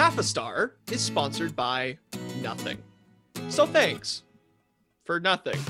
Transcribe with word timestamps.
Half 0.00 0.16
a 0.16 0.22
Star 0.22 0.76
is 0.90 1.02
sponsored 1.02 1.54
by 1.54 1.98
nothing. 2.40 2.78
So 3.50 3.66
thanks 3.66 4.22
for 5.04 5.20
nothing. 5.20 5.60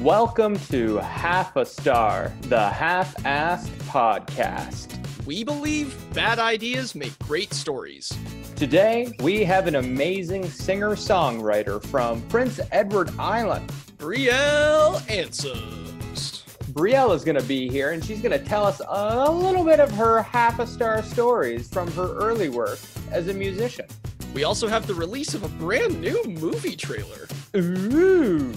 Welcome 0.00 0.58
to 0.70 0.96
Half 0.96 1.56
a 1.56 1.66
Star, 1.66 2.32
the 2.44 2.70
half 2.70 3.14
assed 3.24 3.68
podcast. 3.90 4.96
We 5.26 5.44
believe 5.44 5.94
bad 6.14 6.38
ideas 6.38 6.94
make 6.94 7.16
great 7.18 7.52
stories. 7.52 8.10
Today, 8.56 9.12
we 9.20 9.44
have 9.44 9.66
an 9.66 9.74
amazing 9.74 10.48
singer 10.48 10.92
songwriter 10.92 11.84
from 11.88 12.22
Prince 12.28 12.58
Edward 12.72 13.10
Island. 13.18 13.70
Brielle 13.98 15.02
Ansems. 15.10 15.79
Brielle 16.70 17.14
is 17.14 17.24
going 17.24 17.38
to 17.38 17.46
be 17.46 17.68
here 17.68 17.90
and 17.90 18.04
she's 18.04 18.20
going 18.20 18.38
to 18.38 18.44
tell 18.44 18.64
us 18.64 18.80
a 18.86 19.30
little 19.30 19.64
bit 19.64 19.80
of 19.80 19.90
her 19.92 20.22
half 20.22 20.58
a 20.58 20.66
star 20.66 21.02
stories 21.02 21.68
from 21.68 21.90
her 21.92 22.14
early 22.16 22.48
work 22.48 22.78
as 23.10 23.28
a 23.28 23.34
musician. 23.34 23.86
We 24.34 24.44
also 24.44 24.68
have 24.68 24.86
the 24.86 24.94
release 24.94 25.34
of 25.34 25.42
a 25.42 25.48
brand 25.48 26.00
new 26.00 26.22
movie 26.24 26.76
trailer. 26.76 27.26
Ooh! 27.56 28.54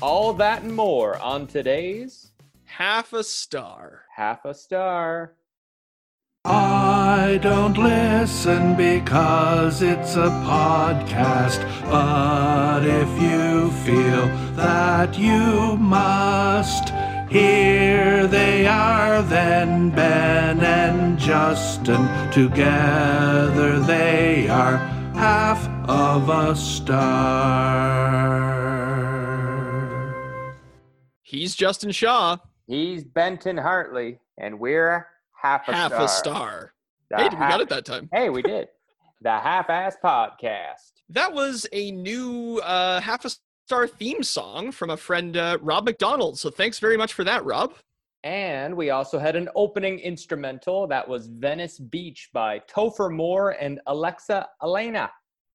All 0.00 0.32
that 0.34 0.62
and 0.62 0.74
more 0.74 1.16
on 1.20 1.46
today's 1.46 2.32
Half 2.64 3.12
a 3.12 3.22
Star. 3.22 4.02
Half 4.16 4.44
a 4.44 4.54
Star. 4.54 5.34
I 6.44 7.38
don't 7.40 7.78
listen 7.78 8.74
because 8.74 9.80
it's 9.80 10.16
a 10.16 10.28
podcast. 10.44 11.60
But 11.88 12.84
if 12.84 13.08
you 13.22 13.70
feel 13.84 14.26
that 14.56 15.16
you 15.16 15.76
must, 15.76 16.92
here 17.32 18.26
they 18.26 18.66
are 18.66 19.22
then 19.22 19.90
Ben 19.90 20.60
and 20.60 21.18
Justin. 21.18 22.06
Together 22.30 23.80
they 23.80 24.48
are 24.48 24.76
half 25.14 25.66
of 25.88 26.28
a 26.28 26.54
star. 28.82 30.54
He's 31.22 31.54
Justin 31.54 31.90
Shaw, 31.92 32.36
He's 32.66 33.04
Benton 33.04 33.56
Hartley, 33.56 34.18
and 34.38 34.58
we're 34.60 35.06
half 35.34 35.66
a 35.68 35.72
half 35.72 35.92
star. 35.92 36.04
a 36.04 36.08
star. 36.08 36.72
The 37.10 37.16
Hey, 37.16 37.28
we 37.30 37.36
half- 37.36 37.50
got 37.50 37.60
it 37.60 37.68
that 37.70 37.84
time. 37.84 38.08
Hey, 38.12 38.28
we 38.30 38.42
did. 38.42 38.68
the 39.20 39.30
half 39.30 39.70
ass 39.70 39.96
podcast. 40.02 40.92
That 41.10 41.32
was 41.32 41.66
a 41.72 41.90
new 41.92 42.58
uh, 42.58 43.00
half 43.00 43.24
a 43.24 43.30
star 43.66 43.86
theme 43.86 44.22
song 44.22 44.72
from 44.72 44.90
a 44.90 44.96
friend, 44.96 45.36
uh, 45.36 45.58
Rob 45.60 45.84
McDonald. 45.84 46.38
So 46.38 46.50
thanks 46.50 46.78
very 46.78 46.96
much 46.96 47.12
for 47.12 47.24
that, 47.24 47.44
Rob. 47.44 47.74
And 48.24 48.76
we 48.76 48.90
also 48.90 49.18
had 49.18 49.34
an 49.34 49.48
opening 49.56 49.98
instrumental 49.98 50.86
that 50.88 51.06
was 51.08 51.26
Venice 51.26 51.78
Beach 51.78 52.30
by 52.32 52.60
Topher 52.72 53.10
Mohr 53.10 53.54
and 53.60 53.80
Alexa 53.86 54.46
Elena. 54.62 55.10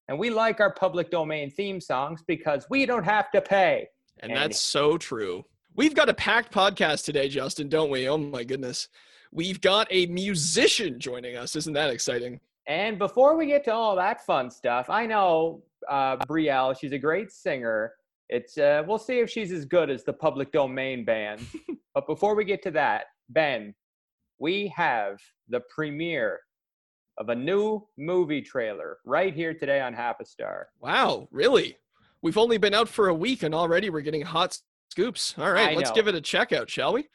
And 0.10 0.18
we 0.20 0.30
like 0.30 0.60
our 0.60 0.74
public 0.74 1.10
domain 1.12 1.50
theme 1.52 1.80
songs 1.80 2.24
because 2.28 2.66
we 2.70 2.86
don't 2.86 3.04
have 3.04 3.32
to 3.32 3.42
pay. 3.42 3.88
And 4.20 4.32
And- 4.32 4.42
that's 4.42 4.60
so 4.60 4.98
true. 4.98 5.46
We've 5.76 5.94
got 5.94 6.10
a 6.10 6.14
packed 6.14 6.52
podcast 6.52 7.06
today, 7.06 7.30
Justin, 7.30 7.70
don't 7.70 7.92
we? 7.92 8.10
Oh 8.10 8.18
my 8.18 8.44
goodness. 8.44 8.88
We've 9.32 9.62
got 9.62 9.88
a 9.92 10.08
musician 10.08 11.00
joining 11.00 11.36
us. 11.36 11.56
Isn't 11.56 11.74
that 11.74 11.92
exciting? 11.92 12.40
And 12.68 13.00
before 13.00 13.38
we 13.38 13.46
get 13.46 13.64
to 13.66 13.74
all 13.74 13.96
that 13.96 14.26
fun 14.26 14.52
stuff, 14.52 14.90
I 14.90 15.06
know 15.06 15.64
uh, 15.90 16.18
Brielle, 16.18 16.78
she's 16.78 16.92
a 16.92 16.98
great 16.98 17.32
singer. 17.32 17.94
It's 18.30 18.58
uh, 18.58 18.84
we'll 18.86 18.98
see 18.98 19.20
if 19.20 19.30
she's 19.30 19.54
as 19.54 19.64
good 19.64 19.90
as 19.90 20.04
the 20.04 20.12
public 20.12 20.52
domain 20.52 21.06
band. 21.06 21.42
but 21.94 22.06
before 22.06 22.36
we 22.36 22.44
get 22.44 22.62
to 22.64 22.72
that, 22.72 23.06
Ben, 23.30 23.74
we 24.38 24.72
have 24.76 25.18
the 25.48 25.62
premiere 25.74 26.42
of 27.18 27.30
a 27.30 27.36
new 27.36 27.88
movie 27.98 28.42
trailer 28.42 28.98
right 29.06 29.34
here 29.34 29.54
today 29.54 29.80
on 29.80 29.94
Half 29.94 30.20
a 30.20 30.26
Star. 30.26 30.68
Wow, 30.82 31.30
really? 31.32 31.78
We've 32.22 32.38
only 32.38 32.58
been 32.58 32.74
out 32.74 32.90
for 32.90 33.08
a 33.08 33.14
week 33.14 33.44
and 33.44 33.56
already 33.56 33.90
we're 33.90 34.02
getting 34.02 34.24
hot 34.24 34.60
scoops. 34.92 35.36
All 35.38 35.52
right, 35.52 35.70
I 35.70 35.74
let's 35.74 35.92
know. 35.92 35.96
give 35.96 36.10
it 36.10 36.16
a 36.16 36.22
check 36.22 36.52
out, 36.52 36.70
shall 36.70 36.92
we? 36.94 37.08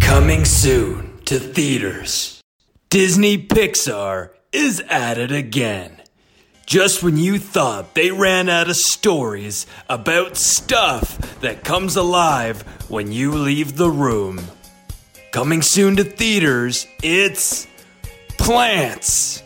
Coming 0.00 0.44
soon 0.44 1.15
to 1.26 1.40
theaters. 1.40 2.40
Disney 2.88 3.36
Pixar 3.36 4.30
is 4.52 4.80
at 4.88 5.18
it 5.18 5.32
again. 5.32 6.00
Just 6.66 7.02
when 7.02 7.16
you 7.16 7.38
thought 7.40 7.94
they 7.94 8.12
ran 8.12 8.48
out 8.48 8.70
of 8.70 8.76
stories 8.76 9.66
about 9.88 10.36
stuff 10.36 11.40
that 11.40 11.64
comes 11.64 11.96
alive 11.96 12.62
when 12.88 13.10
you 13.10 13.32
leave 13.32 13.76
the 13.76 13.90
room. 13.90 14.40
Coming 15.32 15.62
soon 15.62 15.96
to 15.96 16.04
theaters, 16.04 16.86
it's 17.02 17.66
Plants. 18.38 19.42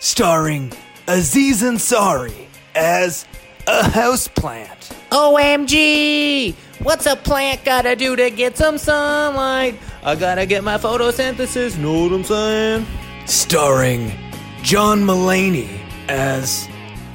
Starring 0.00 0.72
Aziz 1.06 1.62
Ansari 1.62 2.46
as 2.74 3.26
a 3.68 3.82
houseplant. 3.82 4.92
OMG! 5.10 6.54
What's 6.82 7.06
a 7.06 7.16
plant 7.16 7.64
gotta 7.64 7.94
do 7.94 8.16
to 8.16 8.30
get 8.30 8.56
some 8.56 8.76
sunlight? 8.76 9.78
I 10.06 10.14
gotta 10.14 10.46
get 10.46 10.62
my 10.64 10.78
photosynthesis, 10.78 11.76
know 11.76 12.04
what 12.04 12.12
I'm 12.12 12.24
saying? 12.24 12.86
starring 13.26 14.12
John 14.62 15.02
Mulaney 15.02 15.80
as 16.08 16.68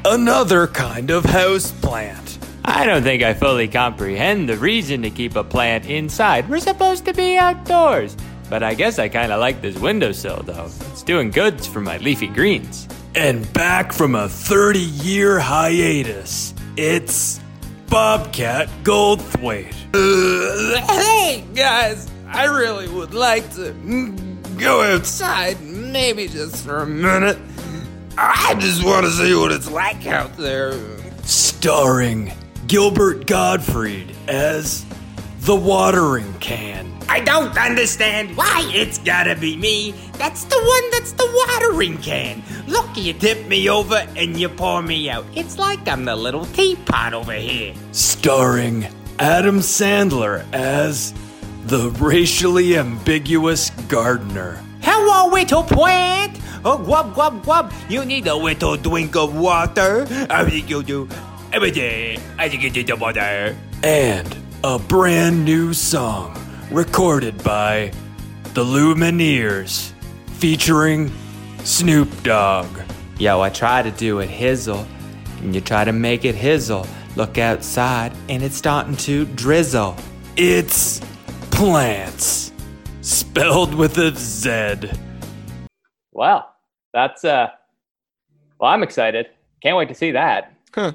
another 0.04 0.68
kind 0.68 1.10
of 1.10 1.24
houseplant. 1.24 2.38
I 2.66 2.86
don't 2.86 3.04
think 3.04 3.24
I 3.24 3.34
fully 3.34 3.68
comprehend 3.68 4.50
the 4.50 4.58
reason 4.58 5.02
to 5.04 5.10
keep 5.10 5.36
a 5.36 5.44
plant 5.44 5.86
inside. 5.86 6.50
We're 6.50 6.60
supposed 6.60 7.06
to 7.06 7.14
be 7.14 7.38
outdoors. 7.38 8.16
But 8.50 8.62
I 8.62 8.74
guess 8.74 9.00
I 9.00 9.08
kinda 9.08 9.38
like 9.38 9.62
this 9.62 9.78
windowsill 9.78 10.44
though. 10.44 10.66
It's 10.92 11.04
doing 11.04 11.32
good 11.32 11.66
for 11.66 11.80
my 11.80 11.98
leafy 11.98 12.28
greens. 12.28 12.88
And 13.16 13.52
back 13.54 13.94
from 13.94 14.16
a 14.16 14.28
30 14.28 14.80
year 14.80 15.40
hiatus, 15.40 16.54
it's 16.76 17.40
Bobcat 17.90 18.68
Goldthwait. 18.84 19.74
hey 20.90 21.46
guys, 21.56 22.10
I 22.34 22.46
really 22.46 22.88
would 22.88 23.14
like 23.14 23.54
to 23.56 23.74
go 24.58 24.82
outside, 24.82 25.62
maybe 25.62 26.28
just 26.28 26.66
for 26.66 26.78
a 26.78 26.88
minute. 26.88 27.38
I 28.18 28.56
just 28.58 28.86
want 28.86 29.06
to 29.06 29.12
see 29.12 29.36
what 29.36 29.52
it's 29.52 29.70
like 29.70 30.08
out 30.08 30.38
there. 30.38 30.74
Starring 31.24 32.32
Gilbert 32.68 33.28
Gottfried 33.28 34.16
as 34.30 34.86
the 35.42 35.56
watering 35.56 36.34
can. 36.40 36.90
I 37.10 37.20
don't 37.20 37.58
understand 37.58 38.38
why 38.38 38.62
it's 38.74 38.98
gotta 39.00 39.36
be 39.36 39.58
me. 39.58 39.92
That's 40.14 40.46
the 40.46 40.56
one 40.56 40.92
that's 40.92 41.12
the 41.12 41.28
watering 41.48 41.98
can. 41.98 42.42
Look, 42.68 42.88
you 42.96 43.12
tip 43.12 43.46
me 43.48 43.70
over 43.70 44.08
and 44.16 44.40
you 44.40 44.48
pour 44.48 44.82
me 44.82 45.10
out. 45.10 45.26
It's 45.36 45.58
like 45.60 45.86
I'm 45.88 46.06
the 46.06 46.16
little 46.16 46.46
teapot 46.46 47.14
over 47.14 47.34
here. 47.34 47.74
Starring 47.92 48.88
Adam 49.20 49.60
Sandler 49.60 50.46
as 50.54 51.14
the 51.66 51.90
racially 52.00 52.78
ambiguous 52.78 53.70
gardener. 53.88 54.62
Hello, 54.82 55.30
little 55.30 55.64
plant. 55.64 56.40
Oh, 56.64 56.78
gwub, 56.78 57.14
gwub, 57.14 57.44
gwub. 57.44 57.74
You 57.90 58.06
need 58.06 58.28
a 58.28 58.36
little 58.36 58.78
drink 58.78 59.16
of 59.16 59.36
water. 59.36 60.06
I 60.30 60.48
think 60.50 60.70
you 60.70 60.84
do. 60.84 61.08
Every 61.54 61.72
day, 61.72 62.18
I 62.38 62.50
think 62.50 62.64
you 62.64 62.70
do 62.70 62.84
the 62.84 62.96
water. 62.96 63.56
and 63.84 64.36
a 64.64 64.78
brand 64.78 65.44
new 65.44 65.74
song 65.74 66.38
recorded 66.70 67.44
by 67.44 67.92
the 68.54 68.64
Lumineers 68.64 69.92
featuring 70.38 71.12
Snoop 71.64 72.10
Dogg. 72.24 72.68
Yo, 73.18 73.42
I 73.42 73.50
try 73.50 73.82
to 73.82 73.92
do 73.92 74.20
it 74.20 74.30
hizzle, 74.30 74.86
and 75.40 75.56
you 75.56 75.62
try 75.62 75.84
to 75.84 75.92
make 75.94 76.26
it 76.26 76.36
hizzle. 76.36 76.88
Look 77.16 77.38
outside, 77.38 78.14
and 78.30 78.44
it's 78.44 78.56
starting 78.56 78.96
to 78.98 79.26
drizzle. 79.26 79.96
It's 80.38 81.02
Plants, 81.62 82.52
spelled 83.02 83.76
with 83.76 83.96
a 84.00 84.16
Z. 84.16 84.90
Well, 86.12 86.56
that's 86.92 87.24
uh 87.24 87.50
well, 88.60 88.72
I'm 88.72 88.82
excited. 88.82 89.28
Can't 89.62 89.78
wait 89.78 89.88
to 89.90 89.94
see 89.94 90.10
that. 90.10 90.54
Huh. 90.74 90.94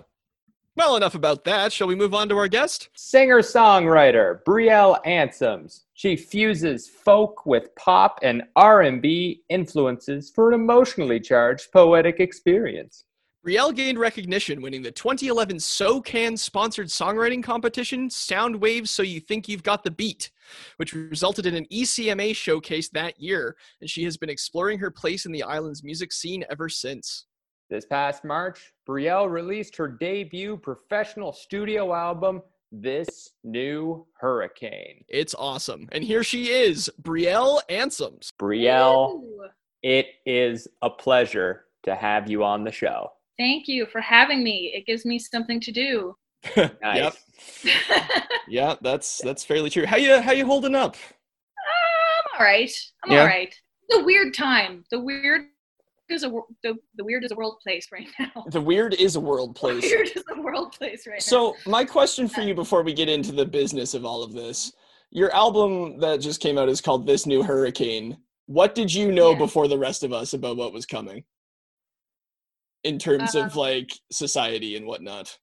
Well, 0.74 0.96
enough 0.96 1.14
about 1.14 1.44
that. 1.44 1.72
Shall 1.72 1.86
we 1.86 1.94
move 1.94 2.14
on 2.14 2.28
to 2.30 2.36
our 2.38 2.48
guest? 2.48 2.88
Singer-songwriter 2.96 4.42
Brielle 4.42 4.98
Ansems. 5.06 5.84
She 5.94 6.16
fuses 6.16 6.88
folk 6.88 7.46
with 7.46 7.72
pop 7.76 8.18
and 8.24 8.42
R&B 8.56 9.42
influences 9.48 10.32
for 10.34 10.48
an 10.48 10.60
emotionally 10.60 11.20
charged 11.20 11.70
poetic 11.70 12.18
experience. 12.18 13.04
Brielle 13.46 13.72
gained 13.72 14.00
recognition 14.00 14.60
winning 14.60 14.82
the 14.82 14.90
2011 14.90 15.58
SOCAN 15.58 16.36
sponsored 16.36 16.88
songwriting 16.88 17.40
competition, 17.40 18.10
Sound 18.10 18.56
Waves 18.56 18.90
So 18.90 19.04
You 19.04 19.20
Think 19.20 19.48
You've 19.48 19.62
Got 19.62 19.84
the 19.84 19.92
Beat, 19.92 20.32
which 20.76 20.92
resulted 20.92 21.46
in 21.46 21.54
an 21.54 21.66
ECMA 21.72 22.34
showcase 22.34 22.88
that 22.90 23.20
year, 23.20 23.56
and 23.80 23.88
she 23.88 24.04
has 24.04 24.16
been 24.16 24.30
exploring 24.30 24.78
her 24.78 24.90
place 24.90 25.26
in 25.26 25.32
the 25.32 25.42
island's 25.42 25.82
music 25.84 26.12
scene 26.12 26.44
ever 26.50 26.68
since. 26.68 27.26
This 27.68 27.84
past 27.84 28.24
March, 28.24 28.72
Brielle 28.88 29.30
released 29.30 29.76
her 29.76 29.88
debut 29.88 30.56
professional 30.56 31.32
studio 31.32 31.92
album, 31.92 32.42
this 32.70 33.30
new 33.42 34.06
hurricane. 34.20 35.04
It's 35.08 35.34
awesome. 35.34 35.88
And 35.92 36.04
here 36.04 36.22
she 36.22 36.50
is, 36.50 36.90
Brielle 37.02 37.60
Ansems. 37.68 38.30
Brielle, 38.40 39.14
Ooh. 39.14 39.46
it 39.82 40.06
is 40.24 40.68
a 40.82 40.90
pleasure 40.90 41.64
to 41.84 41.94
have 41.94 42.30
you 42.30 42.44
on 42.44 42.64
the 42.64 42.70
show. 42.72 43.10
Thank 43.38 43.68
you 43.68 43.86
for 43.86 44.00
having 44.00 44.42
me. 44.42 44.72
It 44.74 44.86
gives 44.86 45.04
me 45.04 45.18
something 45.18 45.60
to 45.60 45.72
do. 45.72 46.16
Yep. 46.56 47.14
Yeah, 48.48 48.76
that's 48.80 49.18
that's 49.24 49.44
fairly 49.44 49.70
true. 49.70 49.86
How 49.86 49.96
you 49.96 50.20
how 50.20 50.30
you 50.32 50.46
holding 50.46 50.76
up? 50.76 50.94
I'm 51.58 52.40
all 52.40 52.46
right. 52.46 52.70
I'm 53.04 53.10
Yeah. 53.12 53.20
all 53.22 53.26
right. 53.26 53.52
The 53.88 54.04
weird 54.04 54.34
time. 54.34 54.84
The 54.92 55.00
weird 55.00 55.46
is 56.08 56.22
a 56.22 56.30
the, 56.62 56.74
the 56.94 57.02
weird 57.04 57.24
is 57.24 57.32
a 57.32 57.34
world 57.34 57.58
place 57.60 57.88
right 57.90 58.06
now. 58.20 58.44
The 58.50 58.60
weird 58.60 58.94
is 58.94 59.16
a 59.16 59.20
world 59.20 59.56
place. 59.56 59.82
The 59.82 59.88
weird 59.96 60.10
is 60.14 60.22
a 60.30 60.40
world 60.40 60.72
place 60.72 61.06
right 61.08 61.14
now. 61.14 61.18
So, 61.18 61.56
my 61.66 61.84
question 61.84 62.28
for 62.28 62.40
you 62.42 62.54
before 62.54 62.84
we 62.84 62.92
get 62.94 63.08
into 63.08 63.32
the 63.32 63.44
business 63.46 63.94
of 63.94 64.04
all 64.04 64.22
of 64.22 64.32
this 64.32 64.72
your 65.10 65.32
album 65.34 65.98
that 66.00 66.20
just 66.20 66.40
came 66.40 66.58
out 66.58 66.68
is 66.68 66.80
called 66.80 67.04
This 67.06 67.26
New 67.26 67.42
Hurricane. 67.42 68.16
What 68.46 68.74
did 68.76 68.92
you 68.94 69.10
know 69.10 69.32
Yeah. 69.32 69.38
before 69.38 69.66
the 69.66 69.78
rest 69.78 70.04
of 70.04 70.12
us 70.12 70.34
about 70.34 70.56
what 70.56 70.72
was 70.72 70.86
coming? 70.86 71.24
In 72.84 72.98
terms 72.98 73.34
of 73.34 73.52
Um, 73.52 73.58
like 73.58 73.90
society 74.12 74.76
and 74.76 74.86
whatnot. 74.86 75.36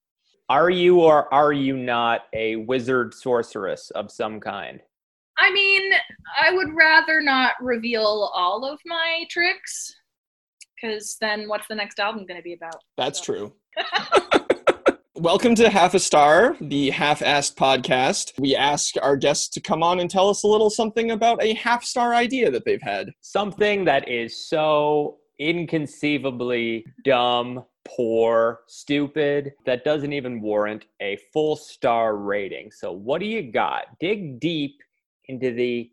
Are 0.50 0.70
you 0.70 1.00
or 1.00 1.34
are 1.34 1.54
you 1.54 1.78
not 1.78 2.24
a 2.34 2.58
wizard 2.58 3.14
sorceress 3.14 3.92
of 3.92 4.12
some 4.12 4.40
kind? 4.42 4.82
I 5.38 5.52
mean, 5.52 5.92
I 6.40 6.52
would 6.54 6.74
rather 6.76 7.22
not 7.22 7.54
reveal 7.62 8.30
all 8.36 8.66
of 8.66 8.78
my 8.86 9.24
tricks, 9.30 9.96
because 10.76 11.16
then 11.22 11.48
what's 11.48 11.68
the 11.70 11.76
next 11.76 11.98
album 12.00 12.26
going 12.26 12.38
to 12.40 12.44
be 12.44 12.54
about? 12.56 12.76
That's 12.98 13.26
So- 13.26 13.34
true. 13.34 13.54
Welcome 15.16 15.56
to 15.56 15.70
Half 15.70 15.94
a 15.94 16.00
Star, 16.00 16.58
the 16.60 16.90
half 16.90 17.20
assed 17.22 17.56
podcast. 17.56 18.34
We 18.38 18.54
ask 18.58 18.96
our 19.02 19.16
guests 19.16 19.48
to 19.50 19.62
come 19.62 19.82
on 19.82 20.02
and 20.02 20.10
tell 20.10 20.28
us 20.30 20.44
a 20.44 20.48
little 20.48 20.70
something 20.70 21.12
about 21.12 21.42
a 21.42 21.54
half 21.54 21.86
star 21.86 22.14
idea 22.14 22.52
that 22.52 22.66
they've 22.66 22.82
had. 22.82 23.10
Something 23.22 23.86
that 23.86 24.10
is 24.10 24.46
so 24.50 25.20
inconceivably 25.40 26.86
dumb, 27.06 27.64
poor, 27.86 28.62
stupid, 28.68 29.54
that 29.66 29.84
doesn't 29.84 30.14
even 30.14 30.42
warrant 30.42 30.86
a 31.02 31.18
full 31.32 31.56
star 31.56 32.16
rating. 32.16 32.72
So, 32.72 32.92
what 32.92 33.20
do 33.20 33.26
you 33.26 33.42
got? 33.52 34.00
Dig 34.00 34.40
deep 34.40 34.82
into 35.26 35.52
the 35.54 35.92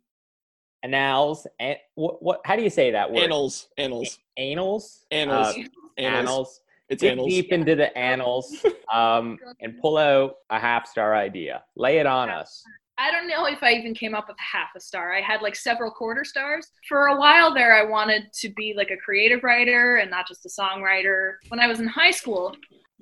annals. 0.83 1.47
And 1.59 1.77
what, 1.95 2.23
what? 2.23 2.41
How 2.45 2.57
do 2.57 2.63
you 2.63 2.71
say 2.71 2.91
that 2.93 3.11
word? 3.11 3.23
Annals, 3.25 3.69
annals, 3.79 4.19
Annals. 4.37 5.07
annals, 5.11 5.57
Uh, 5.57 5.63
annals. 6.03 6.61
It's 6.89 7.03
Dig 7.03 7.13
annals. 7.13 7.29
deep 7.29 7.53
into 7.53 7.77
the 7.77 7.97
annals 7.97 8.65
um, 8.93 9.39
and 9.61 9.79
pull 9.81 9.97
out 9.97 10.37
a 10.51 10.59
half 10.59 10.89
star 10.89 11.15
idea. 11.15 11.63
Lay 11.77 11.99
it 11.99 12.07
on 12.07 12.31
us. 12.31 12.65
I 13.00 13.11
don't 13.11 13.26
know 13.26 13.47
if 13.47 13.62
I 13.62 13.73
even 13.73 13.94
came 13.94 14.14
up 14.14 14.29
with 14.29 14.37
half 14.38 14.69
a 14.76 14.81
star. 14.81 15.14
I 15.14 15.23
had 15.23 15.41
like 15.41 15.56
several 15.56 15.91
quarter 15.91 16.23
stars. 16.23 16.70
For 16.87 17.06
a 17.06 17.17
while 17.17 17.55
there, 17.55 17.75
I 17.75 17.82
wanted 17.82 18.25
to 18.41 18.50
be 18.50 18.75
like 18.76 18.91
a 18.91 18.97
creative 18.99 19.43
writer 19.43 19.97
and 19.97 20.11
not 20.11 20.29
just 20.29 20.44
a 20.44 20.50
songwriter. 20.50 21.35
When 21.49 21.61
I 21.61 21.67
was 21.67 21.81
in 21.81 21.88
high 21.88 22.11
school, 22.11 22.55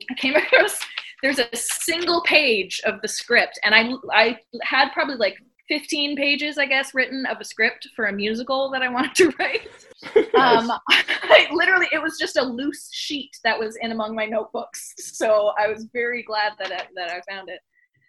I 0.09 0.15
came 0.15 0.37
across 0.37 0.79
there's 1.21 1.41
a 1.41 1.49
single 1.53 2.23
page 2.23 2.81
of 2.85 3.03
the 3.03 3.09
script, 3.09 3.59
and 3.65 3.75
I 3.75 3.91
I 4.13 4.39
had 4.63 4.93
probably 4.93 5.17
like 5.17 5.37
15 5.69 6.17
pages, 6.17 6.59
I 6.59 6.67
guess, 6.67 6.95
written 6.95 7.27
of 7.27 7.39
a 7.41 7.45
script 7.45 7.89
for 7.95 8.07
a 8.07 8.13
musical 8.13 8.71
that 8.71 8.83
I 8.83 8.89
wanted 8.89 9.15
to 9.17 9.33
write. 9.39 9.69
Um, 10.39 10.71
I 10.95 11.49
literally, 11.51 11.89
it 11.91 12.01
was 12.01 12.17
just 12.17 12.37
a 12.37 12.43
loose 12.43 12.89
sheet 12.93 13.31
that 13.43 13.59
was 13.59 13.77
in 13.81 13.91
among 13.91 14.15
my 14.15 14.25
notebooks. 14.25 14.95
So 14.99 15.53
I 15.59 15.67
was 15.67 15.89
very 15.93 16.23
glad 16.23 16.53
that 16.61 16.71
I, 16.71 16.87
that 16.95 17.11
I 17.11 17.21
found 17.29 17.49
it. 17.49 17.59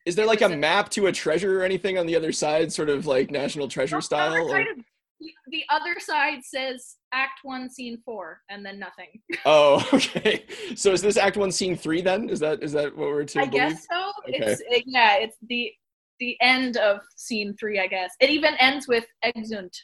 Is 0.09 0.15
there 0.15 0.25
like 0.25 0.41
a 0.41 0.49
map 0.49 0.89
to 0.89 1.05
a 1.05 1.11
treasure 1.11 1.61
or 1.61 1.63
anything 1.63 1.99
on 1.99 2.07
the 2.07 2.15
other 2.15 2.31
side, 2.31 2.73
sort 2.73 2.89
of 2.89 3.05
like 3.05 3.29
National 3.29 3.67
Treasure 3.67 3.97
No, 3.97 3.99
style? 3.99 4.33
or- 4.33 4.49
kind 4.51 4.67
of- 4.69 4.83
the- 5.19 5.33
the 5.51 5.63
other 5.69 5.99
side 5.99 6.39
says 6.43 6.95
Act 7.13 7.41
One, 7.43 7.69
Scene 7.69 8.01
Four, 8.03 8.41
and 8.49 8.65
then 8.65 8.79
nothing. 8.79 9.21
Oh, 9.45 9.87
okay. 9.93 10.45
So 10.75 10.93
is 10.93 11.03
this 11.03 11.15
Act 11.15 11.37
One, 11.37 11.51
Scene 11.51 11.75
Three? 11.75 12.01
Then 12.01 12.27
is 12.27 12.39
that 12.39 12.63
is 12.63 12.71
that 12.71 12.97
what 12.97 13.09
we're 13.09 13.23
to 13.25 13.39
I 13.41 13.45
believe? 13.45 13.51
guess 13.69 13.85
so. 13.91 14.11
Okay. 14.27 14.37
It's 14.51 14.61
it, 14.67 14.83
yeah, 14.87 15.17
it's 15.17 15.37
the 15.47 15.71
the 16.19 16.35
end 16.41 16.77
of 16.77 17.01
Scene 17.17 17.53
Three. 17.59 17.79
I 17.79 17.85
guess 17.85 18.11
it 18.19 18.31
even 18.31 18.55
ends 18.55 18.87
with 18.87 19.05
Exeunt. 19.23 19.75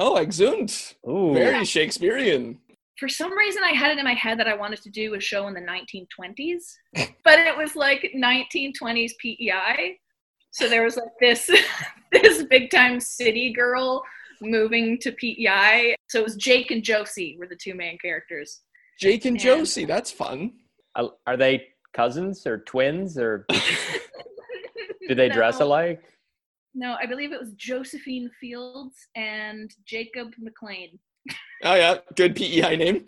Oh, 0.00 0.16
exeunt. 0.16 0.94
Ooh. 1.08 1.34
Very 1.34 1.64
Shakespearean. 1.64 2.58
For 2.98 3.08
some 3.08 3.36
reason, 3.36 3.62
I 3.62 3.70
had 3.72 3.92
it 3.92 3.98
in 3.98 4.04
my 4.04 4.14
head 4.14 4.38
that 4.40 4.48
I 4.48 4.56
wanted 4.56 4.82
to 4.82 4.90
do 4.90 5.14
a 5.14 5.20
show 5.20 5.46
in 5.46 5.54
the 5.54 5.60
1920s, 5.60 6.74
but 7.24 7.38
it 7.38 7.56
was 7.56 7.76
like 7.76 8.10
1920s 8.16 9.12
PEI. 9.20 9.98
So 10.50 10.68
there 10.68 10.82
was 10.82 10.96
like 10.96 11.12
this 11.20 11.48
this 12.12 12.42
big 12.44 12.70
time 12.70 12.98
city 13.00 13.52
girl 13.52 14.02
moving 14.40 14.98
to 15.00 15.12
PEI. 15.12 15.94
So 16.08 16.20
it 16.20 16.24
was 16.24 16.36
Jake 16.36 16.70
and 16.70 16.82
Josie 16.82 17.36
were 17.38 17.46
the 17.46 17.56
two 17.56 17.74
main 17.74 17.98
characters. 17.98 18.62
Jake 18.98 19.24
and 19.26 19.34
And- 19.36 19.40
Josie. 19.40 19.84
That's 19.84 20.10
fun. 20.10 20.52
Uh, 20.96 21.08
Are 21.26 21.36
they 21.36 21.68
cousins 21.94 22.46
or 22.46 22.58
twins 22.58 23.16
or 23.18 23.46
do 25.08 25.14
they 25.14 25.28
dress 25.28 25.60
alike? 25.60 26.02
No, 26.74 26.96
I 27.00 27.06
believe 27.06 27.32
it 27.32 27.40
was 27.40 27.52
Josephine 27.54 28.30
Fields 28.40 28.96
and 29.16 29.70
Jacob 29.84 30.32
McLean. 30.38 30.98
Oh 31.64 31.74
yeah, 31.74 31.98
good 32.16 32.36
PEI 32.36 32.76
name. 32.76 33.06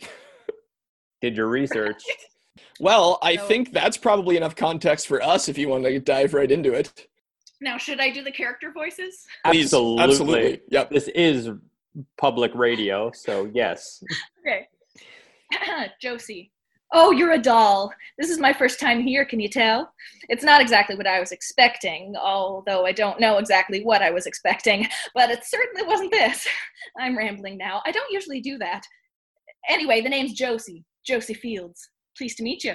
Did 1.21 1.37
your 1.37 1.49
research? 1.49 2.03
Well, 2.81 3.19
I 3.21 3.37
So- 3.37 3.47
think 3.47 3.73
that's 3.73 3.99
probably 3.99 4.39
enough 4.39 4.57
context 4.57 5.07
for 5.07 5.23
us 5.23 5.51
if 5.51 5.59
you 5.59 5.69
want 5.69 5.85
to 5.85 5.99
dive 6.01 6.33
right 6.33 6.51
into 6.51 6.73
it. 6.73 7.09
Now, 7.61 7.77
should 7.77 8.01
I 8.01 8.11
do 8.11 8.23
the 8.25 8.33
character 8.33 8.73
voices? 8.73 9.27
Absolutely. 9.45 10.03
absolutely. 10.03 10.61
Yep. 10.71 10.91
This 10.91 11.09
is 11.09 11.51
public 12.17 12.55
radio, 12.55 13.11
so 13.13 13.51
yes. 13.53 14.03
Okay. 14.47 14.67
Josie. 16.01 16.51
Oh, 16.93 17.13
you're 17.13 17.33
a 17.33 17.39
doll. 17.39 17.93
This 18.19 18.31
is 18.31 18.39
my 18.39 18.53
first 18.53 18.81
time 18.81 19.01
here, 19.01 19.25
can 19.25 19.39
you 19.39 19.49
tell? 19.49 19.93
It's 20.29 20.43
not 20.43 20.61
exactly 20.61 20.97
what 20.97 21.07
I 21.07 21.21
was 21.21 21.31
expecting, 21.31 22.17
although 22.17 22.85
I 22.85 22.91
don't 22.91 23.21
know 23.21 23.39
exactly 23.39 23.85
what 23.85 24.03
I 24.03 24.11
was 24.11 24.27
expecting, 24.27 24.89
but 25.15 25.31
it 25.31 25.45
certainly 25.45 25.87
wasn't 25.87 26.11
this. 26.11 26.47
I'm 26.99 27.17
rambling 27.17 27.57
now. 27.57 27.81
I 27.87 27.93
don't 27.93 28.11
usually 28.11 28.41
do 28.41 28.59
that. 28.59 28.83
Anyway, 29.69 30.01
the 30.01 30.09
name's 30.09 30.33
Josie. 30.33 30.85
Josie 31.07 31.35
Fields. 31.35 31.91
Pleased 32.19 32.39
to 32.39 32.43
meet 32.43 32.65
you. 32.65 32.75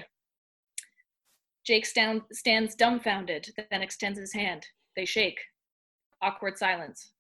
Jake 1.66 1.86
stand, 1.86 2.22
stands 2.32 2.76
dumbfounded, 2.76 3.50
then 3.70 3.82
extends 3.82 4.20
his 4.20 4.34
hand. 4.34 4.66
They 4.96 5.06
shake. 5.06 5.40
Awkward 6.22 6.58
silence. 6.58 7.12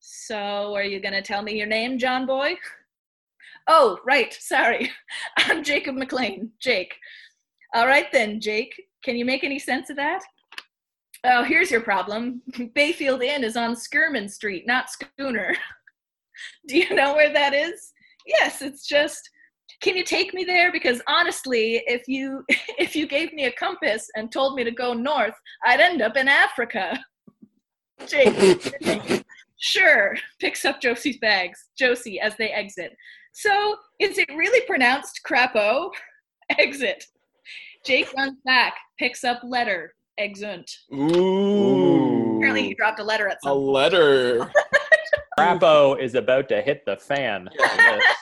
So, 0.00 0.74
are 0.74 0.84
you 0.84 1.00
going 1.00 1.14
to 1.14 1.22
tell 1.22 1.42
me 1.42 1.56
your 1.56 1.66
name, 1.66 1.98
John 1.98 2.26
Boy? 2.26 2.56
Oh, 3.68 3.98
right. 4.06 4.34
Sorry. 4.40 4.90
I'm 5.38 5.62
Jacob 5.62 5.94
McLean. 5.94 6.50
Jake. 6.60 6.94
All 7.74 7.86
right 7.86 8.06
then, 8.12 8.40
Jake. 8.40 8.74
Can 9.04 9.16
you 9.16 9.26
make 9.26 9.44
any 9.44 9.58
sense 9.58 9.90
of 9.90 9.96
that? 9.96 10.22
Oh, 11.24 11.44
here's 11.44 11.70
your 11.70 11.82
problem. 11.82 12.40
Bayfield 12.74 13.22
Inn 13.22 13.44
is 13.44 13.56
on 13.56 13.74
Skirman 13.74 14.30
Street, 14.30 14.64
not 14.66 14.88
Schooner. 14.90 15.54
Do 16.68 16.78
you 16.78 16.94
know 16.94 17.14
where 17.14 17.32
that 17.32 17.52
is? 17.52 17.92
Yes, 18.26 18.62
it's 18.62 18.86
just 18.86 19.28
can 19.82 19.96
you 19.96 20.04
take 20.04 20.34
me 20.34 20.44
there 20.44 20.72
because 20.72 21.00
honestly, 21.06 21.82
if 21.86 22.08
you 22.08 22.44
if 22.78 22.96
you 22.96 23.06
gave 23.06 23.32
me 23.32 23.44
a 23.44 23.52
compass 23.52 24.08
and 24.16 24.30
told 24.30 24.54
me 24.54 24.64
to 24.64 24.70
go 24.70 24.94
north, 24.94 25.34
I'd 25.64 25.80
end 25.80 26.02
up 26.02 26.16
in 26.16 26.28
Africa. 26.28 26.98
Jake. 28.06 29.24
sure, 29.58 30.16
picks 30.40 30.64
up 30.64 30.80
Josie's 30.80 31.18
bags. 31.18 31.68
Josie 31.76 32.20
as 32.20 32.36
they 32.36 32.50
exit. 32.50 32.96
So, 33.32 33.76
is 34.00 34.18
it 34.18 34.28
really 34.34 34.64
pronounced 34.66 35.20
crapo? 35.26 35.90
Exit. 36.58 37.04
Jake 37.84 38.12
runs 38.16 38.38
back, 38.44 38.74
picks 38.98 39.24
up 39.24 39.40
letter. 39.44 39.94
Exeunt. 40.18 40.68
Ooh. 40.92 42.36
Apparently, 42.38 42.64
he 42.64 42.74
dropped 42.74 42.98
a 42.98 43.04
letter 43.04 43.28
at 43.28 43.36
A 43.36 43.40
some 43.44 43.52
point. 43.58 43.68
letter. 43.72 44.50
Crapo 45.38 45.96
is 46.00 46.16
about 46.16 46.48
to 46.48 46.60
hit 46.60 46.84
the 46.84 46.96
fan. 46.96 47.48
on 47.48 47.76
this. 47.98 48.04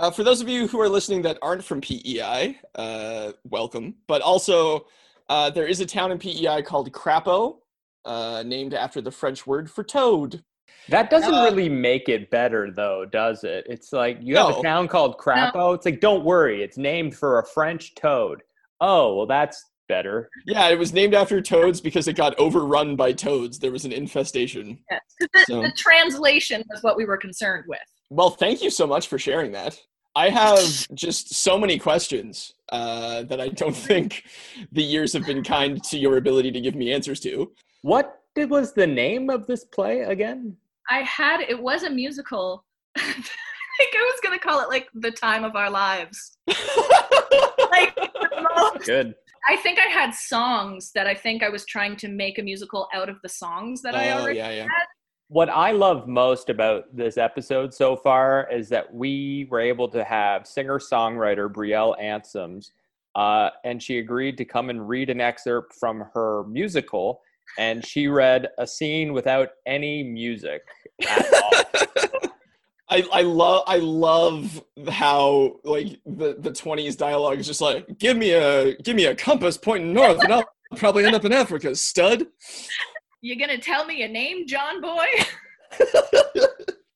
Uh, 0.00 0.12
for 0.12 0.22
those 0.22 0.40
of 0.40 0.48
you 0.48 0.68
who 0.68 0.80
are 0.80 0.88
listening 0.88 1.20
that 1.22 1.36
aren't 1.42 1.64
from 1.64 1.80
PEI, 1.80 2.56
uh, 2.76 3.32
welcome. 3.42 3.96
But 4.06 4.22
also, 4.22 4.86
uh, 5.28 5.50
there 5.50 5.66
is 5.66 5.80
a 5.80 5.86
town 5.86 6.12
in 6.12 6.18
PEI 6.20 6.62
called 6.62 6.92
Crapaud, 6.92 7.56
uh, 8.04 8.44
named 8.46 8.74
after 8.74 9.00
the 9.00 9.10
French 9.10 9.44
word 9.44 9.68
for 9.68 9.82
toad. 9.82 10.44
That 10.88 11.10
doesn't 11.10 11.32
Uh, 11.34 11.44
really 11.44 11.68
make 11.68 12.08
it 12.08 12.30
better, 12.30 12.70
though, 12.70 13.04
does 13.04 13.44
it? 13.44 13.66
It's 13.68 13.92
like 13.92 14.18
you 14.20 14.36
have 14.36 14.48
No. 14.50 14.60
a 14.60 14.62
town 14.62 14.88
called 14.88 15.18
Crapaud. 15.18 15.74
It's 15.76 15.84
like, 15.86 16.00
don't 16.00 16.24
worry, 16.24 16.62
it's 16.62 16.78
named 16.78 17.14
for 17.16 17.38
a 17.38 17.44
French 17.46 17.94
toad. 17.94 18.42
Oh, 18.80 19.14
well, 19.16 19.26
that's 19.26 19.64
better. 19.88 20.30
Yeah, 20.46 20.68
it 20.68 20.78
was 20.78 20.92
named 20.92 21.14
after 21.14 21.40
toads 21.40 21.80
because 21.80 22.08
it 22.08 22.14
got 22.14 22.38
overrun 22.38 22.94
by 22.96 23.12
toads. 23.12 23.58
There 23.58 23.72
was 23.72 23.84
an 23.84 23.92
infestation. 23.92 24.78
Yes. 24.90 25.00
The, 25.20 25.28
So- 25.46 25.62
the 25.62 25.72
translation 25.76 26.62
was 26.70 26.82
what 26.82 26.96
we 26.96 27.04
were 27.04 27.16
concerned 27.16 27.64
with. 27.68 27.80
Well, 28.10 28.30
thank 28.30 28.62
you 28.62 28.70
so 28.70 28.86
much 28.86 29.08
for 29.08 29.18
sharing 29.18 29.52
that. 29.52 29.78
I 30.16 30.30
have 30.30 30.58
just 30.94 31.34
so 31.34 31.58
many 31.58 31.78
questions 31.78 32.54
uh, 32.70 33.22
that 33.24 33.40
I 33.40 33.48
don't 33.48 33.76
think 33.90 34.24
the 34.72 34.82
years 34.82 35.12
have 35.12 35.26
been 35.26 35.44
kind 35.44 35.82
to 35.84 35.98
your 35.98 36.16
ability 36.16 36.50
to 36.52 36.60
give 36.60 36.74
me 36.74 36.92
answers 36.92 37.20
to. 37.20 37.52
What 37.82 38.14
was 38.36 38.72
the 38.72 38.86
name 38.86 39.30
of 39.30 39.46
this 39.46 39.64
play 39.64 40.00
again? 40.00 40.56
I 40.90 41.00
had 41.00 41.40
it 41.40 41.60
was 41.60 41.82
a 41.82 41.90
musical. 41.90 42.64
I 42.96 43.02
think 43.02 43.94
I 43.94 44.10
was 44.12 44.20
gonna 44.22 44.38
call 44.38 44.60
it 44.60 44.68
like 44.68 44.88
the 44.94 45.10
time 45.10 45.44
of 45.44 45.54
our 45.54 45.70
lives. 45.70 46.36
like 46.46 47.94
the 47.94 48.48
most- 48.54 48.86
Good. 48.86 49.14
I 49.48 49.56
think 49.56 49.78
I 49.78 49.88
had 49.88 50.12
songs 50.12 50.90
that 50.94 51.06
I 51.06 51.14
think 51.14 51.42
I 51.42 51.48
was 51.48 51.64
trying 51.64 51.96
to 51.96 52.08
make 52.08 52.38
a 52.38 52.42
musical 52.42 52.88
out 52.92 53.08
of 53.08 53.16
the 53.22 53.28
songs 53.28 53.80
that 53.82 53.94
I 53.94 54.10
oh, 54.10 54.20
already. 54.20 54.38
yeah, 54.38 54.50
yeah. 54.50 54.66
What 55.28 55.48
I 55.48 55.72
love 55.72 56.08
most 56.08 56.50
about 56.50 56.94
this 56.94 57.16
episode 57.18 57.72
so 57.72 57.96
far 57.96 58.48
is 58.50 58.68
that 58.70 58.92
we 58.92 59.46
were 59.50 59.60
able 59.60 59.88
to 59.90 60.02
have 60.04 60.46
singer 60.46 60.78
songwriter 60.78 61.50
Brielle 61.50 62.00
Ansems, 62.00 62.72
uh, 63.14 63.50
and 63.64 63.82
she 63.82 63.98
agreed 63.98 64.36
to 64.38 64.44
come 64.44 64.70
and 64.70 64.88
read 64.88 65.10
an 65.10 65.20
excerpt 65.20 65.74
from 65.74 66.04
her 66.14 66.44
musical, 66.44 67.20
and 67.58 67.84
she 67.84 68.08
read 68.08 68.48
a 68.58 68.66
scene 68.66 69.12
without 69.12 69.50
any 69.66 70.02
music. 70.02 70.62
I, 72.90 73.04
I 73.12 73.22
love 73.22 73.64
I 73.66 73.76
love 73.76 74.64
how 74.88 75.56
like 75.64 76.00
the 76.06 76.36
the 76.38 76.52
twenties 76.52 76.96
dialogue 76.96 77.38
is 77.38 77.46
just 77.46 77.60
like 77.60 77.98
give 77.98 78.16
me 78.16 78.30
a 78.32 78.76
give 78.76 78.96
me 78.96 79.04
a 79.06 79.14
compass 79.14 79.58
pointing 79.58 79.92
north 79.92 80.22
and 80.22 80.32
I'll 80.32 80.44
probably 80.76 81.04
end 81.04 81.14
up 81.14 81.24
in 81.24 81.32
Africa, 81.32 81.74
stud. 81.74 82.26
You 83.20 83.38
gonna 83.38 83.58
tell 83.58 83.84
me 83.84 84.02
a 84.04 84.08
name, 84.08 84.46
John 84.46 84.80
Boy? 84.80 85.06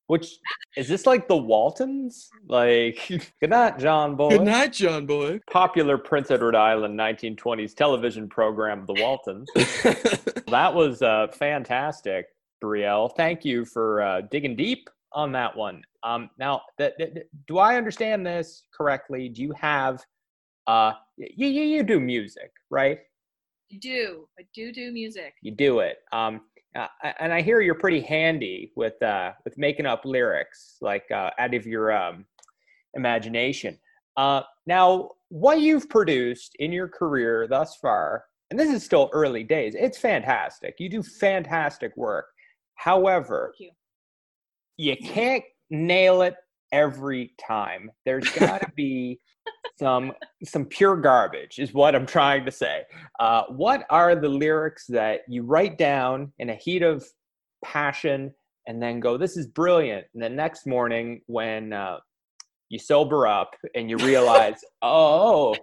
Which 0.06 0.36
is 0.76 0.88
this 0.88 1.06
like 1.06 1.26
the 1.26 1.36
Waltons? 1.36 2.28
Like, 2.46 2.98
good 3.40 3.48
night, 3.50 3.78
John 3.78 4.14
Boy. 4.14 4.30
Good 4.30 4.42
night, 4.42 4.74
John 4.74 5.06
boy. 5.06 5.40
Popular 5.50 5.96
Prince 5.96 6.30
Edward 6.30 6.54
Island 6.54 6.98
1920s 6.98 7.74
television 7.74 8.28
program, 8.28 8.84
The 8.84 8.94
Waltons. 9.00 9.48
that 10.48 10.74
was 10.74 11.00
uh, 11.00 11.28
fantastic, 11.32 12.26
Brielle. 12.62 13.14
Thank 13.16 13.44
you 13.44 13.64
for 13.64 14.02
uh, 14.02 14.20
digging 14.30 14.56
deep 14.56 14.88
on 15.12 15.32
that 15.32 15.56
one. 15.56 15.82
Um, 16.02 16.30
now, 16.38 16.62
th- 16.78 16.94
th- 16.98 17.14
th- 17.14 17.26
do 17.46 17.58
I 17.58 17.76
understand 17.76 18.26
this 18.26 18.64
correctly? 18.76 19.28
Do 19.28 19.42
you 19.42 19.52
have, 19.52 20.04
uh, 20.66 20.92
you, 21.16 21.48
you, 21.48 21.62
you 21.62 21.82
do 21.82 22.00
music, 22.00 22.50
right? 22.70 23.00
I 23.72 23.76
do. 23.76 24.28
I 24.38 24.44
do 24.54 24.72
do 24.72 24.92
music. 24.92 25.34
You 25.42 25.52
do 25.52 25.80
it. 25.80 25.98
Um, 26.12 26.42
uh, 26.74 26.86
and 27.20 27.32
I 27.32 27.42
hear 27.42 27.60
you're 27.60 27.74
pretty 27.74 28.00
handy 28.00 28.72
with 28.76 29.00
uh, 29.02 29.32
with 29.44 29.58
making 29.58 29.86
up 29.86 30.04
lyrics, 30.04 30.76
like 30.80 31.04
uh, 31.10 31.30
out 31.38 31.54
of 31.54 31.66
your 31.66 31.92
um, 31.92 32.24
imagination. 32.94 33.78
Uh, 34.16 34.42
now, 34.66 35.10
what 35.28 35.60
you've 35.60 35.88
produced 35.88 36.54
in 36.58 36.72
your 36.72 36.88
career 36.88 37.46
thus 37.46 37.76
far, 37.76 38.24
and 38.50 38.58
this 38.58 38.70
is 38.70 38.82
still 38.82 39.10
early 39.12 39.44
days, 39.44 39.74
it's 39.78 39.98
fantastic. 39.98 40.76
You 40.78 40.88
do 40.88 41.02
fantastic 41.02 41.96
work. 41.96 42.26
However, 42.74 43.54
you. 43.58 43.70
you 44.76 44.96
can't 44.96 45.44
nail 45.70 46.22
it 46.22 46.34
every 46.72 47.32
time. 47.44 47.90
There's 48.04 48.28
got 48.38 48.62
to 48.62 48.72
be 48.74 49.20
some 49.78 50.12
some 50.44 50.64
pure 50.64 50.96
garbage, 50.96 51.58
is 51.58 51.72
what 51.72 51.94
I'm 51.94 52.06
trying 52.06 52.44
to 52.44 52.50
say. 52.50 52.82
Uh, 53.20 53.44
what 53.48 53.84
are 53.90 54.14
the 54.14 54.28
lyrics 54.28 54.86
that 54.88 55.20
you 55.28 55.42
write 55.42 55.78
down 55.78 56.32
in 56.38 56.50
a 56.50 56.54
heat 56.54 56.82
of 56.82 57.04
passion 57.64 58.32
and 58.66 58.82
then 58.82 59.00
go, 59.00 59.16
"This 59.16 59.36
is 59.36 59.46
brilliant," 59.46 60.06
and 60.14 60.22
the 60.22 60.28
next 60.28 60.66
morning 60.66 61.20
when 61.26 61.72
uh, 61.72 61.98
you 62.68 62.78
sober 62.78 63.26
up 63.26 63.54
and 63.74 63.88
you 63.90 63.96
realize, 63.98 64.64
"Oh." 64.82 65.56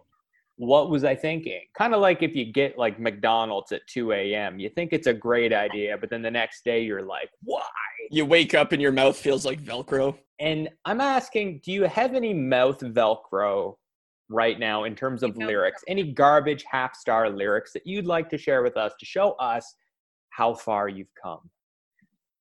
What 0.59 0.89
was 0.89 1.05
I 1.05 1.15
thinking? 1.15 1.61
Kind 1.73 1.93
of 1.93 2.01
like 2.01 2.21
if 2.21 2.35
you 2.35 2.51
get 2.51 2.77
like 2.77 2.99
McDonald's 2.99 3.71
at 3.71 3.87
2 3.87 4.11
a.m. 4.11 4.59
You 4.59 4.69
think 4.69 4.91
it's 4.91 5.07
a 5.07 5.13
great 5.13 5.53
idea, 5.53 5.97
but 5.97 6.09
then 6.09 6.21
the 6.21 6.29
next 6.29 6.65
day 6.65 6.83
you're 6.83 7.01
like, 7.01 7.29
why? 7.43 7.61
You 8.11 8.25
wake 8.25 8.53
up 8.53 8.73
and 8.73 8.81
your 8.81 8.91
mouth 8.91 9.15
feels 9.15 9.45
like 9.45 9.63
Velcro. 9.63 10.17
And 10.41 10.67
I'm 10.83 10.99
asking, 10.99 11.61
do 11.63 11.71
you 11.71 11.83
have 11.83 12.13
any 12.13 12.33
mouth 12.33 12.81
Velcro 12.81 13.75
right 14.27 14.59
now 14.59 14.83
in 14.83 14.95
terms 14.95 15.23
of 15.23 15.37
Mouth 15.37 15.47
lyrics? 15.47 15.81
Any 15.87 16.11
garbage 16.11 16.65
half 16.69 16.93
star 16.93 17.29
lyrics 17.29 17.71
that 17.71 17.87
you'd 17.87 18.05
like 18.05 18.29
to 18.29 18.37
share 18.37 18.61
with 18.61 18.75
us 18.75 18.91
to 18.99 19.05
show 19.05 19.31
us 19.39 19.75
how 20.31 20.53
far 20.53 20.89
you've 20.89 21.13
come? 21.23 21.49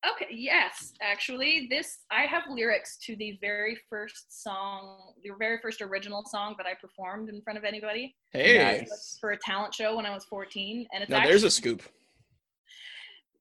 Okay, 0.06 0.28
yes, 0.30 0.92
actually, 1.02 1.66
this 1.70 1.98
I 2.10 2.22
have 2.22 2.44
lyrics 2.48 2.98
to 2.98 3.16
the 3.16 3.36
very 3.40 3.76
first 3.90 4.42
song, 4.42 5.12
the 5.24 5.30
very 5.38 5.58
first 5.60 5.82
original 5.82 6.24
song 6.24 6.54
that 6.56 6.66
I 6.66 6.74
performed 6.80 7.28
in 7.28 7.42
front 7.42 7.58
of 7.58 7.64
anybody 7.64 8.14
Hey, 8.32 8.86
for 9.20 9.32
a 9.32 9.38
talent 9.38 9.74
show 9.74 9.96
when 9.96 10.06
I 10.06 10.14
was 10.14 10.24
14, 10.26 10.86
and 10.92 11.02
it's 11.02 11.10
now 11.10 11.16
actually 11.16 11.30
there's 11.32 11.42
a 11.42 11.50
scoop. 11.50 11.82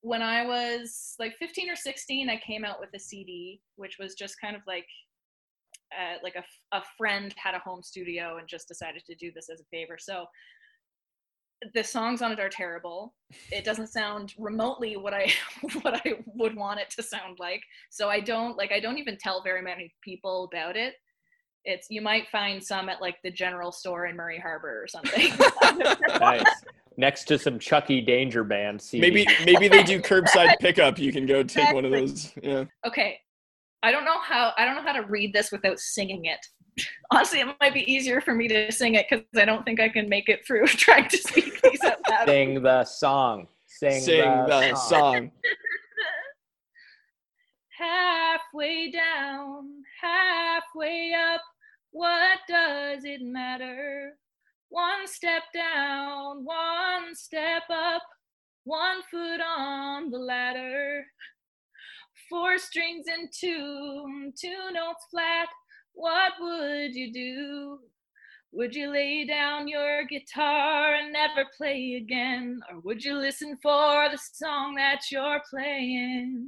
when 0.02 0.24
I 0.24 0.46
was 0.48 1.14
like 1.20 1.36
15 1.38 1.70
or 1.70 1.76
16, 1.76 2.28
I 2.28 2.38
came 2.38 2.66
out 2.66 2.80
with 2.80 2.90
a 2.96 3.00
CD, 3.00 3.62
which 3.76 3.98
was 4.00 4.16
just 4.16 4.42
kind 4.42 4.56
of 4.56 4.64
like 4.66 4.88
uh, 5.94 6.18
like 6.24 6.36
a, 6.36 6.44
a 6.76 6.82
friend 6.98 7.34
had 7.38 7.54
a 7.54 7.60
home 7.60 7.84
studio 7.84 8.38
and 8.38 8.48
just 8.48 8.68
decided 8.68 9.04
to 9.06 9.16
do 9.16 9.32
this 9.34 9.48
as 9.50 9.62
a 9.62 9.66
favor. 9.66 9.98
So 10.00 10.26
the 11.74 11.84
songs 11.84 12.22
on 12.22 12.32
it 12.32 12.40
are 12.40 12.50
terrible. 12.50 13.14
It 13.52 13.66
doesn't 13.66 13.88
sound 13.88 14.34
remotely 14.38 14.98
what 14.98 15.14
I 15.14 15.32
what 15.82 16.02
I 16.06 16.24
would 16.26 16.56
want 16.56 16.80
it 16.80 16.90
to 16.92 17.04
sound 17.04 17.38
like. 17.40 17.62
So 17.90 18.10
I 18.10 18.20
don't 18.20 18.58
like 18.58 18.72
I 18.72 18.80
don't 18.80 18.98
even 18.98 19.18
tell 19.18 19.42
very 19.44 19.62
many 19.62 19.94
people 20.02 20.50
about 20.52 20.76
it. 20.76 20.96
It's 21.64 21.88
you 21.90 22.02
might 22.02 22.30
find 22.30 22.64
some 22.64 22.90
at 22.90 23.02
like 23.02 23.18
the 23.24 23.32
general 23.32 23.72
store 23.72 24.06
in 24.06 24.16
Murray 24.16 24.40
Harbour 24.40 24.82
or 24.82 24.88
something. 24.88 25.32
Nice. 26.20 26.44
Next 27.00 27.26
to 27.26 27.38
some 27.38 27.60
Chucky 27.60 28.02
Danger 28.02 28.44
Band 28.44 28.80
CDs. 28.80 29.02
Maybe 29.02 29.28
maybe 29.46 29.68
they 29.68 29.84
do 29.84 30.02
curbside 30.02 30.56
pickup. 30.60 30.98
You 30.98 31.12
can 31.12 31.26
go 31.26 31.44
take 31.44 31.74
one 31.74 31.86
of 31.86 31.92
those. 31.92 32.34
Yeah. 32.42 32.66
okay 32.86 33.20
i 33.84 33.92
don't 33.92 34.06
know 34.06 34.20
how 34.20 34.52
i 34.58 34.66
don't 34.66 34.76
know 34.76 34.82
how 34.82 34.94
to 34.94 35.06
read 35.08 35.34
this 35.34 35.52
without 35.52 35.80
singing 35.80 36.26
it 36.26 36.40
honestly 37.12 37.40
it 37.40 37.48
might 37.60 37.74
be 37.74 37.92
easier 37.92 38.22
for 38.22 38.34
me 38.34 38.48
to 38.48 38.72
sing 38.72 38.96
it 38.96 39.06
because 39.10 39.26
i 39.36 39.46
don't 39.46 39.64
think 39.66 39.80
i 39.80 39.90
can 39.90 40.08
make 40.10 40.30
it 40.30 40.46
through 40.46 40.66
trying 40.68 41.08
to 41.08 41.18
speak 41.18 41.62
these 41.62 41.84
out 41.84 41.98
loud 42.10 42.28
sing 42.28 42.62
the 42.62 42.84
song. 42.84 43.48
Sing, 43.70 44.02
Sing 44.02 44.24
the 44.24 44.76
song. 44.76 44.90
song. 44.90 45.32
halfway 47.78 48.90
down 48.90 49.70
halfway 50.02 51.14
up 51.14 51.42
what 51.92 52.40
does 52.48 53.04
it 53.04 53.22
matter 53.22 54.14
one 54.70 55.06
step 55.08 55.44
down 55.54 56.44
one 56.44 57.14
step 57.14 57.64
up 57.70 58.02
one 58.64 59.02
foot 59.12 59.40
on 59.42 60.10
the 60.10 60.18
ladder 60.18 61.06
four 62.30 62.58
strings 62.58 63.06
and 63.08 63.30
two 63.32 64.32
two 64.40 64.72
notes 64.74 65.06
flat 65.12 65.48
what 65.98 66.34
would 66.40 66.94
you 66.96 67.12
do 67.12 67.80
would 68.54 68.74
you 68.74 68.90
lay 68.92 69.26
down 69.26 69.68
your 69.68 70.06
guitar 70.06 70.94
and 70.94 71.12
never 71.12 71.44
play 71.58 72.00
again 72.02 72.60
or 72.70 72.80
would 72.82 73.04
you 73.04 73.16
listen 73.16 73.58
for 73.62 74.08
the 74.10 74.18
song 74.18 74.76
that 74.76 75.02
you're 75.12 75.42
playing 75.50 76.46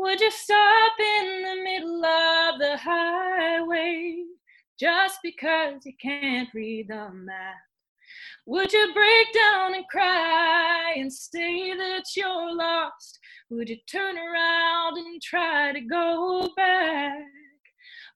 would 0.00 0.20
you 0.20 0.30
stop 0.30 0.92
in 0.98 1.42
the 1.42 1.62
middle 1.62 2.04
of 2.04 2.58
the 2.58 2.76
highway 2.78 4.24
just 4.78 5.18
because 5.22 5.84
you 5.84 5.92
can't 6.00 6.48
read 6.54 6.88
the 6.88 7.10
map? 7.12 7.54
Would 8.46 8.72
you 8.72 8.94
break 8.94 9.32
down 9.34 9.74
and 9.74 9.84
cry 9.90 10.94
and 10.96 11.12
say 11.12 11.74
that 11.76 12.04
you're 12.16 12.56
lost? 12.56 13.18
Would 13.50 13.68
you 13.68 13.76
turn 13.92 14.16
around 14.16 14.96
and 14.96 15.20
try 15.20 15.72
to 15.74 15.80
go 15.82 16.48
back? 16.56 17.18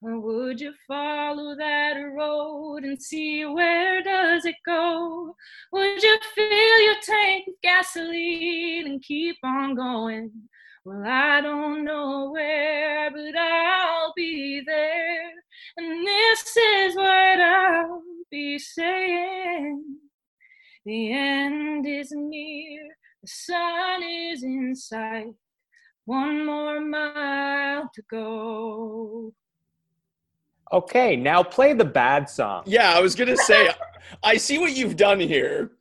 Or 0.05 0.19
would 0.19 0.61
you 0.61 0.71
follow 0.87 1.55
that 1.55 1.93
road 1.93 2.83
and 2.83 3.01
see 3.01 3.43
where 3.43 4.03
does 4.03 4.45
it 4.45 4.57
go? 4.63 5.35
Would 5.71 6.03
you 6.03 6.19
fill 6.35 6.81
your 6.81 6.95
tank 7.01 7.45
with 7.47 7.55
gasoline 7.63 8.85
and 8.85 9.01
keep 9.01 9.37
on 9.43 9.73
going? 9.73 10.29
Well, 10.83 11.01
I 11.03 11.41
don't 11.41 11.83
know 11.83 12.29
where, 12.29 13.09
but 13.09 13.35
I'll 13.35 14.13
be 14.15 14.61
there. 14.63 15.31
And 15.77 16.05
this 16.05 16.55
is 16.55 16.95
what 16.95 17.41
I'll 17.41 18.03
be 18.29 18.59
saying. 18.59 19.83
The 20.85 21.13
end 21.13 21.87
is 21.87 22.11
near, 22.11 22.95
the 23.23 23.27
sun 23.27 24.03
is 24.03 24.43
in 24.43 24.75
sight. 24.75 25.33
One 26.05 26.45
more 26.45 26.79
mile 26.79 27.89
to 27.95 28.03
go. 28.07 29.33
Okay, 30.75 31.15
now 31.15 31.41
play 31.41 31.71
the 31.71 31.85
bad 31.85 32.29
song. 32.29 32.63
Yeah, 32.65 32.91
I 32.93 32.99
was 32.99 33.15
gonna 33.15 33.37
say, 33.51 33.69
I 34.23 34.35
see 34.35 34.57
what 34.57 34.73
you've 34.75 34.97
done 34.97 35.21
here. 35.21 35.71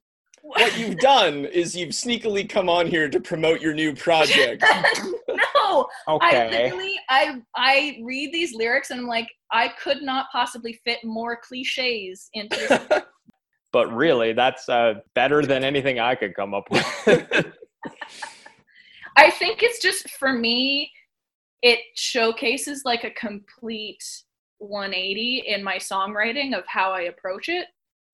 What 0.43 0.79
you've 0.79 0.99
done 0.99 1.47
is 1.47 1.75
you've 1.75 1.91
sneakily 1.91 2.49
come 2.49 2.69
on 2.69 2.87
here 2.87 3.09
to 3.09 3.19
promote 3.19 3.61
your 3.61 3.75
new 3.75 3.93
project. 3.97 4.63
no, 4.63 5.37
no. 5.67 5.89
I 6.09 6.15
Okay. 6.37 6.63
literally, 6.63 6.95
I 7.09 7.43
I 7.57 7.99
read 8.05 8.33
these 8.33 8.55
lyrics 8.55 8.91
and 8.91 9.01
I'm 9.01 9.09
like, 9.09 9.27
I 9.51 9.69
could 9.83 10.01
not 10.01 10.27
possibly 10.31 10.79
fit 10.85 11.01
more 11.03 11.37
cliches 11.43 12.31
into 12.35 12.57
this. 12.57 13.03
But 13.73 13.93
really, 13.93 14.33
that's 14.33 14.69
uh, 14.69 14.95
better 15.17 15.45
than 15.45 15.65
anything 15.65 15.99
I 15.99 16.15
could 16.15 16.37
come 16.37 16.55
up 16.55 16.71
with. 16.71 16.87
I 19.17 19.31
think 19.31 19.65
it's 19.65 19.81
just 19.83 20.09
for 20.11 20.33
me, 20.33 20.93
it 21.63 21.81
showcases 21.97 22.83
like 22.85 23.03
a 23.03 23.11
complete 23.11 24.05
180 24.59 25.45
in 25.47 25.63
my 25.63 25.77
songwriting 25.77 26.57
of 26.57 26.65
how 26.67 26.93
I 26.93 27.03
approach 27.03 27.49
it. 27.49 27.67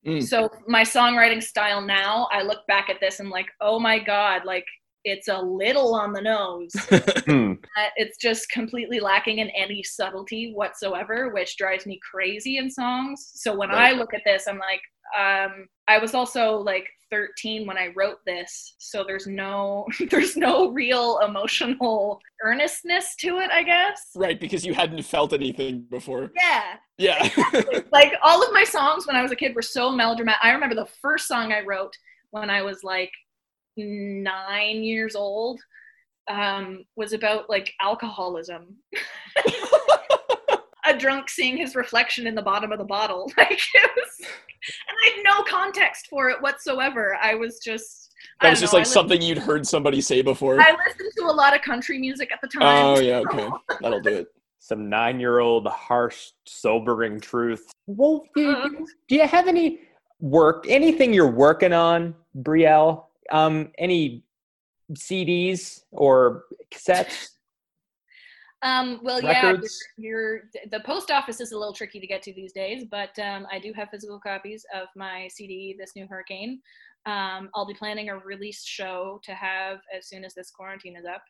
Mm. 0.06 0.23
So 0.23 0.49
my 0.66 0.82
songwriting 0.82 1.42
style 1.42 1.82
now, 1.82 2.28
I 2.32 2.42
look 2.42 2.66
back 2.66 2.88
at 2.88 3.00
this 3.00 3.20
and 3.20 3.28
like, 3.28 3.47
oh 3.61 3.78
my 3.78 3.99
god, 3.99 4.44
like 4.44 4.64
it's 5.04 5.28
a 5.28 5.38
little 5.40 5.94
on 5.94 6.12
the 6.12 6.20
nose. 6.20 6.73
Hmm. 7.30 7.52
It's 7.97 8.16
just 8.16 8.50
completely 8.50 8.99
lacking 8.99 9.38
in 9.38 9.50
any 9.50 9.85
subtlety 9.85 10.52
whatsoever, 10.52 11.28
which 11.32 11.56
drives 11.56 11.87
me 11.87 12.00
crazy 12.11 12.56
in 12.56 12.68
songs. 12.68 13.30
So 13.35 13.54
when 13.56 13.68
Right. 13.68 13.94
I 13.94 13.97
look 13.97 14.14
at 14.14 14.23
this, 14.25 14.49
I'm 14.49 14.59
like, 14.59 14.80
um, 15.18 15.66
I 15.88 15.98
was 15.98 16.14
also 16.14 16.56
like 16.56 16.86
13 17.10 17.66
when 17.66 17.76
I 17.76 17.92
wrote 17.96 18.18
this, 18.26 18.74
so 18.78 19.04
there's 19.04 19.26
no 19.26 19.86
there's 20.10 20.36
no 20.36 20.70
real 20.70 21.18
emotional 21.26 22.20
earnestness 22.42 23.16
to 23.16 23.38
it, 23.38 23.50
I 23.50 23.62
guess. 23.62 24.10
right, 24.14 24.38
because 24.38 24.64
you 24.64 24.74
hadn't 24.74 25.02
felt 25.02 25.32
anything 25.32 25.86
before. 25.90 26.30
Yeah, 26.36 26.76
Yeah. 26.98 27.28
like 27.92 28.12
all 28.22 28.42
of 28.42 28.52
my 28.52 28.64
songs 28.64 29.06
when 29.06 29.16
I 29.16 29.22
was 29.22 29.32
a 29.32 29.36
kid 29.36 29.54
were 29.54 29.62
so 29.62 29.90
melodramatic. 29.90 30.44
I 30.44 30.52
remember 30.52 30.74
the 30.74 30.88
first 31.02 31.26
song 31.26 31.52
I 31.52 31.62
wrote 31.62 31.94
when 32.30 32.50
I 32.50 32.62
was 32.62 32.84
like 32.84 33.10
nine 33.76 34.82
years 34.82 35.16
old 35.16 35.60
um, 36.28 36.84
was 36.96 37.12
about 37.12 37.50
like 37.50 37.72
alcoholism. 37.80 38.76
a 40.90 40.99
drunk 40.99 41.28
seeing 41.28 41.56
his 41.56 41.75
reflection 41.75 42.26
in 42.26 42.35
the 42.35 42.42
bottom 42.42 42.73
of 42.73 42.78
the 42.78 42.85
bottle. 42.85 43.30
Like 43.40 43.52
it 43.52 43.90
was, 43.97 44.20
and 44.20 44.97
I 45.02 45.16
had 45.16 45.25
no 45.25 45.42
context 45.44 46.09
for 46.09 46.28
it 46.28 46.42
whatsoever. 46.42 47.16
I 47.20 47.35
was 47.35 47.59
just. 47.59 48.12
I 48.40 48.47
that 48.47 48.50
was 48.50 48.61
just 48.61 48.73
know, 48.73 48.80
like 48.80 48.87
I 48.87 48.90
something 48.90 49.23
you'd 49.23 49.38
heard 49.38 49.66
somebody 49.66 50.00
say 50.02 50.20
before. 50.20 50.61
I 50.61 50.73
listened 50.87 51.12
to 51.16 51.25
a 51.25 51.32
lot 51.32 51.54
of 51.54 51.62
country 51.62 51.99
music 51.99 52.30
at 52.32 52.40
the 52.42 52.49
time. 52.49 52.62
oh, 52.62 53.00
yeah, 53.00 53.18
okay. 53.30 53.49
That'll 53.80 54.00
do 54.00 54.11
it. 54.11 54.28
Some 54.59 54.90
nine-year-old 54.90 55.66
harsh, 55.68 56.32
sobering 56.44 57.18
truth. 57.18 57.73
Well, 57.87 58.26
do 58.35 58.42
you, 58.42 58.87
do 59.09 59.14
you 59.14 59.26
have 59.26 59.49
any 59.49 59.80
work, 60.20 60.66
anything 60.68 61.14
you're 61.14 61.30
working 61.30 61.73
on, 61.73 62.14
Brielle? 62.37 63.04
Um, 63.30 63.70
any 63.78 64.25
CDs 64.92 65.85
or 65.92 66.44
cassettes? 66.70 67.30
Um, 68.62 69.00
well, 69.02 69.22
yeah, 69.22 69.52
you're, 69.52 69.62
you're, 69.96 70.40
the 70.70 70.80
post 70.80 71.10
office 71.10 71.40
is 71.40 71.52
a 71.52 71.58
little 71.58 71.72
tricky 71.72 71.98
to 71.98 72.06
get 72.06 72.22
to 72.24 72.34
these 72.34 72.52
days, 72.52 72.84
but 72.90 73.18
um, 73.18 73.46
I 73.50 73.58
do 73.58 73.72
have 73.74 73.88
physical 73.90 74.20
copies 74.20 74.66
of 74.74 74.88
my 74.94 75.28
CD, 75.28 75.74
This 75.78 75.92
New 75.96 76.06
Hurricane. 76.06 76.60
Um, 77.06 77.48
I'll 77.54 77.66
be 77.66 77.74
planning 77.74 78.10
a 78.10 78.18
release 78.18 78.62
show 78.62 79.18
to 79.24 79.32
have 79.32 79.78
as 79.96 80.08
soon 80.08 80.24
as 80.24 80.34
this 80.34 80.50
quarantine 80.50 80.96
is 80.96 81.06
up. 81.06 81.22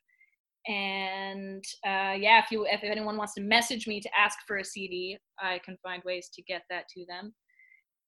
And 0.67 1.65
uh, 1.87 2.19
yeah, 2.19 2.43
if 2.43 2.51
you 2.51 2.67
if 2.67 2.83
anyone 2.83 3.17
wants 3.17 3.35
to 3.35 3.41
message 3.41 3.87
me 3.87 4.01
to 4.01 4.11
ask 4.19 4.39
for 4.47 4.59
a 4.59 4.65
CD, 4.65 5.17
I 5.39 5.61
can 5.65 5.79
find 5.83 6.03
ways 6.05 6.29
to 6.35 6.43
get 6.43 6.63
that 6.69 6.89
to 6.89 7.07
them. 7.07 7.33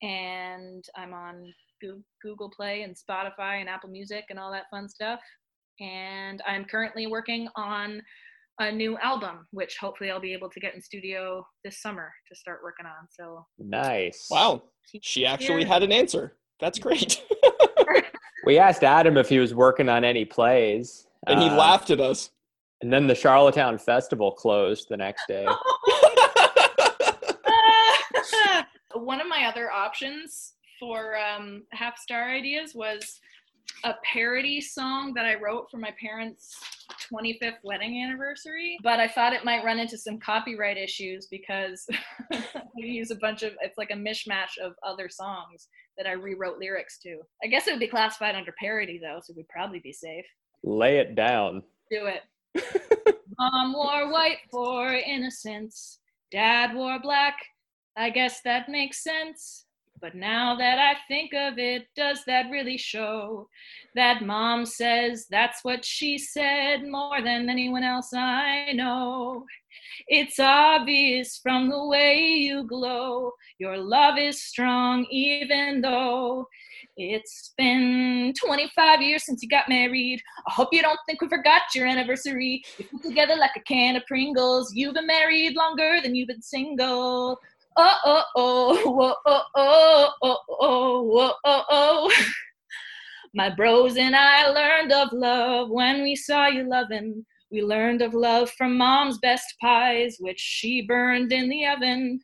And 0.02 0.84
I'm 0.96 1.14
on 1.14 1.44
Google 2.20 2.50
Play 2.50 2.82
and 2.82 2.94
Spotify 2.94 3.60
and 3.60 3.68
Apple 3.68 3.88
Music 3.88 4.24
and 4.30 4.38
all 4.38 4.52
that 4.52 4.68
fun 4.70 4.88
stuff. 4.88 5.20
And 5.80 6.42
I'm 6.46 6.64
currently 6.64 7.06
working 7.06 7.48
on 7.56 8.02
a 8.58 8.70
new 8.70 8.98
album, 8.98 9.46
which 9.50 9.76
hopefully 9.78 10.10
I'll 10.10 10.20
be 10.20 10.32
able 10.32 10.50
to 10.50 10.60
get 10.60 10.74
in 10.74 10.80
studio 10.80 11.44
this 11.64 11.80
summer 11.80 12.12
to 12.28 12.36
start 12.36 12.60
working 12.62 12.86
on. 12.86 13.08
So 13.10 13.46
Nice. 13.58 14.28
Wow. 14.30 14.62
She 15.00 15.24
actually 15.24 15.64
here. 15.64 15.68
had 15.68 15.82
an 15.82 15.92
answer. 15.92 16.36
That's 16.60 16.78
great. 16.78 17.22
We 18.44 18.58
asked 18.58 18.82
Adam 18.82 19.16
if 19.16 19.28
he 19.28 19.38
was 19.38 19.54
working 19.54 19.88
on 19.88 20.04
any 20.04 20.24
plays, 20.24 21.06
and 21.28 21.40
he 21.40 21.48
uh, 21.48 21.56
laughed 21.56 21.90
at 21.90 22.00
us. 22.00 22.30
And 22.80 22.92
then 22.92 23.06
the 23.06 23.14
Charlottetown 23.14 23.78
Festival 23.78 24.32
closed 24.32 24.88
the 24.88 24.96
next 24.96 25.28
day. 25.28 25.46
One 28.94 29.20
of 29.20 29.28
my 29.28 29.46
other 29.46 29.70
options 29.70 30.54
for 30.80 31.16
um, 31.16 31.62
half 31.70 31.96
star 31.96 32.28
ideas 32.30 32.74
was 32.74 33.20
a 33.84 33.94
parody 34.12 34.60
song 34.60 35.12
that 35.14 35.24
I 35.24 35.34
wrote 35.34 35.70
for 35.70 35.78
my 35.78 35.92
parents' 36.00 36.54
25th 37.12 37.58
wedding 37.62 38.02
anniversary, 38.02 38.78
but 38.82 39.00
I 39.00 39.08
thought 39.08 39.32
it 39.32 39.44
might 39.44 39.64
run 39.64 39.78
into 39.78 39.98
some 39.98 40.18
copyright 40.18 40.76
issues 40.76 41.26
because 41.30 41.86
we 42.76 42.84
use 42.84 43.10
a 43.10 43.16
bunch 43.16 43.42
of 43.42 43.52
it's 43.60 43.78
like 43.78 43.90
a 43.90 43.94
mishmash 43.94 44.58
of 44.62 44.74
other 44.82 45.08
songs 45.08 45.68
that 45.96 46.06
I 46.06 46.12
rewrote 46.12 46.58
lyrics 46.58 46.98
to. 47.00 47.20
I 47.42 47.48
guess 47.48 47.66
it 47.66 47.72
would 47.72 47.80
be 47.80 47.88
classified 47.88 48.34
under 48.34 48.54
parody 48.58 48.98
though, 49.02 49.20
so 49.22 49.32
we'd 49.36 49.48
probably 49.48 49.80
be 49.80 49.92
safe. 49.92 50.26
Lay 50.62 50.98
it 50.98 51.14
down. 51.14 51.62
Do 51.90 52.06
it. 52.06 52.22
Mom 53.38 53.72
wore 53.72 54.12
white 54.12 54.38
for 54.50 54.92
innocence. 54.94 55.98
Dad 56.30 56.74
wore 56.74 57.00
black. 57.00 57.36
I 57.96 58.10
guess 58.10 58.40
that 58.42 58.68
makes 58.68 59.02
sense. 59.02 59.66
But 60.02 60.16
now 60.16 60.56
that 60.56 60.80
I 60.80 60.96
think 61.06 61.32
of 61.32 61.58
it, 61.58 61.86
does 61.94 62.24
that 62.26 62.50
really 62.50 62.76
show 62.76 63.48
that 63.94 64.20
mom 64.20 64.66
says 64.66 65.26
that's 65.30 65.62
what 65.62 65.84
she 65.84 66.18
said 66.18 66.88
more 66.88 67.22
than 67.22 67.48
anyone 67.48 67.84
else 67.84 68.12
I 68.12 68.72
know? 68.72 69.44
It's 70.08 70.40
obvious 70.40 71.38
from 71.40 71.70
the 71.70 71.86
way 71.86 72.18
you 72.18 72.64
glow. 72.64 73.30
Your 73.58 73.78
love 73.78 74.18
is 74.18 74.42
strong, 74.42 75.06
even 75.08 75.80
though 75.80 76.48
it's 76.96 77.54
been 77.56 78.34
25 78.44 79.02
years 79.02 79.24
since 79.24 79.40
you 79.40 79.48
got 79.48 79.68
married. 79.68 80.20
I 80.48 80.52
hope 80.52 80.70
you 80.72 80.82
don't 80.82 80.98
think 81.06 81.22
we 81.22 81.28
forgot 81.28 81.62
your 81.76 81.86
anniversary. 81.86 82.64
You 82.76 82.86
put 82.90 83.02
together 83.02 83.36
like 83.36 83.52
a 83.56 83.60
can 83.60 83.94
of 83.94 84.04
Pringles. 84.06 84.72
You've 84.74 84.94
been 84.94 85.06
married 85.06 85.54
longer 85.54 86.00
than 86.02 86.16
you've 86.16 86.28
been 86.28 86.42
single. 86.42 87.38
Oh 87.76 87.98
oh 88.04 88.24
oh 88.36 89.16
oh 89.24 89.44
oh 89.54 90.12
oh 90.20 90.38
oh 90.60 91.34
oh 91.44 91.64
oh. 91.70 92.12
My 93.34 93.48
bros 93.48 93.96
and 93.96 94.14
I 94.14 94.48
learned 94.48 94.92
of 94.92 95.10
love 95.12 95.70
when 95.70 96.02
we 96.02 96.14
saw 96.14 96.48
you 96.48 96.68
loving. 96.68 97.24
We 97.50 97.62
learned 97.62 98.02
of 98.02 98.12
love 98.12 98.50
from 98.50 98.76
mom's 98.76 99.18
best 99.18 99.54
pies, 99.60 100.16
which 100.20 100.38
she 100.38 100.82
burned 100.82 101.32
in 101.32 101.48
the 101.48 101.66
oven. 101.66 102.20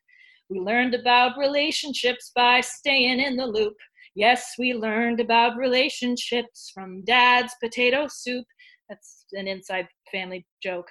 We 0.51 0.61
learned 0.61 0.95
about 0.95 1.39
relationships 1.39 2.31
by 2.35 2.61
staying 2.61 3.21
in 3.21 3.37
the 3.37 3.47
loop. 3.47 3.77
Yes, 4.15 4.55
we 4.59 4.75
learned 4.75 5.21
about 5.21 5.57
relationships 5.57 6.71
from 6.75 7.05
dad's 7.05 7.55
potato 7.63 8.07
soup. 8.09 8.45
That's 8.91 9.25
an 9.33 9.49
inside 9.49 9.89
family 10.13 10.47
joke. 10.63 10.91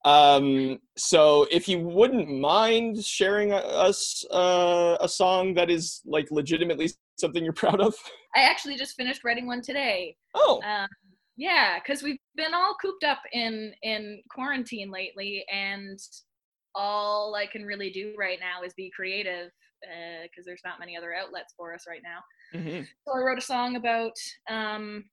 Um, 0.04 0.78
so 0.96 1.46
if 1.50 1.68
you 1.68 1.78
wouldn't 1.80 2.28
mind 2.28 3.04
sharing 3.04 3.52
uh, 3.52 3.56
us 3.58 4.24
uh, 4.32 4.96
a 5.00 5.08
song 5.08 5.54
that 5.54 5.70
is 5.70 6.00
like 6.04 6.30
legitimately 6.30 6.90
something 7.16 7.44
you're 7.44 7.52
proud 7.64 7.80
of. 7.80 7.94
I 8.34 8.42
actually 8.42 8.76
just 8.76 8.96
finished 8.96 9.24
writing 9.24 9.46
one 9.46 9.62
today. 9.62 10.16
Oh, 10.34 10.60
Um, 10.64 10.88
yeah, 11.36 11.78
because 11.78 12.02
we've 12.02 12.18
been 12.36 12.54
all 12.54 12.74
cooped 12.80 13.04
up 13.04 13.20
in 13.32 13.72
in 13.82 14.22
quarantine 14.30 14.90
lately, 14.90 15.44
and 15.52 15.98
all 16.74 17.34
I 17.34 17.46
can 17.46 17.64
really 17.64 17.90
do 17.90 18.14
right 18.18 18.38
now 18.40 18.62
is 18.64 18.74
be 18.74 18.90
creative 18.94 19.50
because 19.80 20.44
there's 20.46 20.60
not 20.64 20.78
many 20.78 20.96
other 20.96 21.12
outlets 21.14 21.54
for 21.56 21.74
us 21.74 21.84
right 21.88 22.02
now. 22.02 22.58
mhm. 22.58 22.86
So 23.06 23.14
I 23.14 23.20
wrote 23.20 23.38
a 23.38 23.42
song 23.42 23.76
about 23.76 24.12
um, 24.48 25.04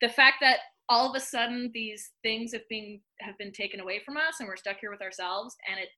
the 0.00 0.08
fact 0.08 0.36
that 0.40 0.58
all 0.90 1.08
of 1.08 1.16
a 1.16 1.20
sudden 1.20 1.70
these 1.72 2.10
things 2.22 2.52
have 2.52 2.68
been 2.68 3.00
have 3.20 3.38
been 3.38 3.52
taken 3.52 3.80
away 3.80 4.02
from 4.04 4.18
us, 4.18 4.40
and 4.40 4.48
we're 4.48 4.56
stuck 4.56 4.76
here 4.80 4.90
with 4.90 5.00
ourselves, 5.00 5.56
and 5.70 5.80
it 5.80 5.88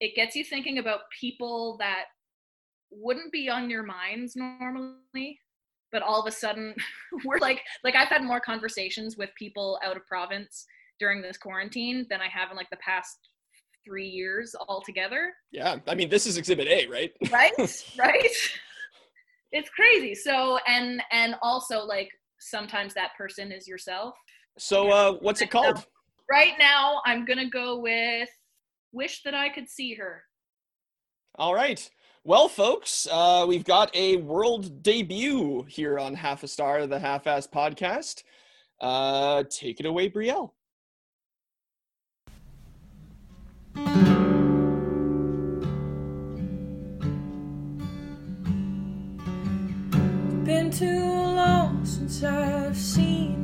it 0.00 0.14
gets 0.14 0.36
you 0.36 0.44
thinking 0.44 0.78
about 0.78 1.00
people 1.18 1.76
that 1.78 2.04
wouldn't 2.90 3.32
be 3.32 3.48
on 3.48 3.70
your 3.70 3.82
minds 3.82 4.36
normally 4.36 5.38
but 5.92 6.02
all 6.02 6.20
of 6.20 6.26
a 6.26 6.30
sudden 6.30 6.74
we're 7.24 7.38
like 7.38 7.62
like 7.82 7.96
i've 7.96 8.08
had 8.08 8.22
more 8.22 8.40
conversations 8.40 9.16
with 9.16 9.30
people 9.38 9.78
out 9.82 9.96
of 9.96 10.06
province 10.06 10.66
during 11.00 11.22
this 11.22 11.38
quarantine 11.38 12.06
than 12.10 12.20
i 12.20 12.28
have 12.28 12.50
in 12.50 12.56
like 12.56 12.70
the 12.70 12.76
past 12.76 13.16
three 13.84 14.06
years 14.06 14.54
altogether 14.68 15.32
yeah. 15.52 15.76
I 15.86 15.94
mean, 15.94 16.08
this 16.08 16.26
is 16.26 16.38
Exhibit 16.38 16.66
A, 16.68 16.86
right? 16.86 17.12
right 17.30 17.52
right 17.98 18.36
it's 19.52 19.70
crazy 19.70 20.14
so 20.14 20.58
and 20.66 21.02
and 21.12 21.36
also 21.42 21.84
like 21.84 22.08
sometimes 22.40 22.94
that 22.94 23.10
person 23.16 23.52
is 23.52 23.68
yourself 23.68 24.14
So, 24.56 24.90
uh, 24.90 25.12
what's 25.20 25.40
it 25.42 25.50
called? 25.50 25.84
right 26.30 26.54
now 26.58 27.02
i'm 27.04 27.24
gonna 27.24 27.48
go 27.48 27.78
with 27.78 28.28
wish 28.92 29.22
that 29.22 29.34
i 29.34 29.48
could 29.48 29.68
see 29.68 29.94
her 29.94 30.22
All 31.36 31.54
right. 31.54 31.90
Well, 32.22 32.48
folks, 32.48 33.06
uh, 33.10 33.44
we've 33.46 33.64
got 33.64 33.94
a 33.94 34.16
world 34.18 34.82
debut 34.82 35.64
here 35.68 35.98
on 35.98 36.14
Half 36.14 36.44
a 36.44 36.48
Star, 36.48 36.86
the 36.86 36.98
Half-Ass 36.98 37.48
Podcast. 37.48 38.22
Uh, 38.80 39.42
take 39.50 39.80
it 39.80 39.84
away, 39.84 40.08
Brielle. 40.08 40.52
Been 50.44 50.70
too 50.70 51.04
long 51.04 51.84
since 51.84 52.22
I've 52.22 52.76
seen 52.76 53.43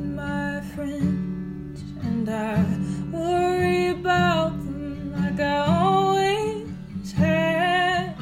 and 0.83 2.29
I 2.29 2.63
worry 3.11 3.87
about 3.89 4.51
them 4.57 5.13
like 5.13 5.39
I 5.39 5.57
always 5.67 7.11
have. 7.13 8.15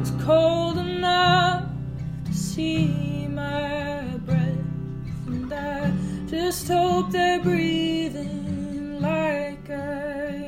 It's 0.00 0.12
cold 0.24 0.78
enough 0.78 1.64
to 2.26 2.34
see 2.34 3.26
my 3.28 4.02
breath, 4.26 5.26
and 5.26 5.52
I 5.52 5.92
just 6.26 6.68
hope 6.68 7.10
they're 7.10 7.40
breathing 7.40 9.00
like 9.00 9.70
I 9.70 10.39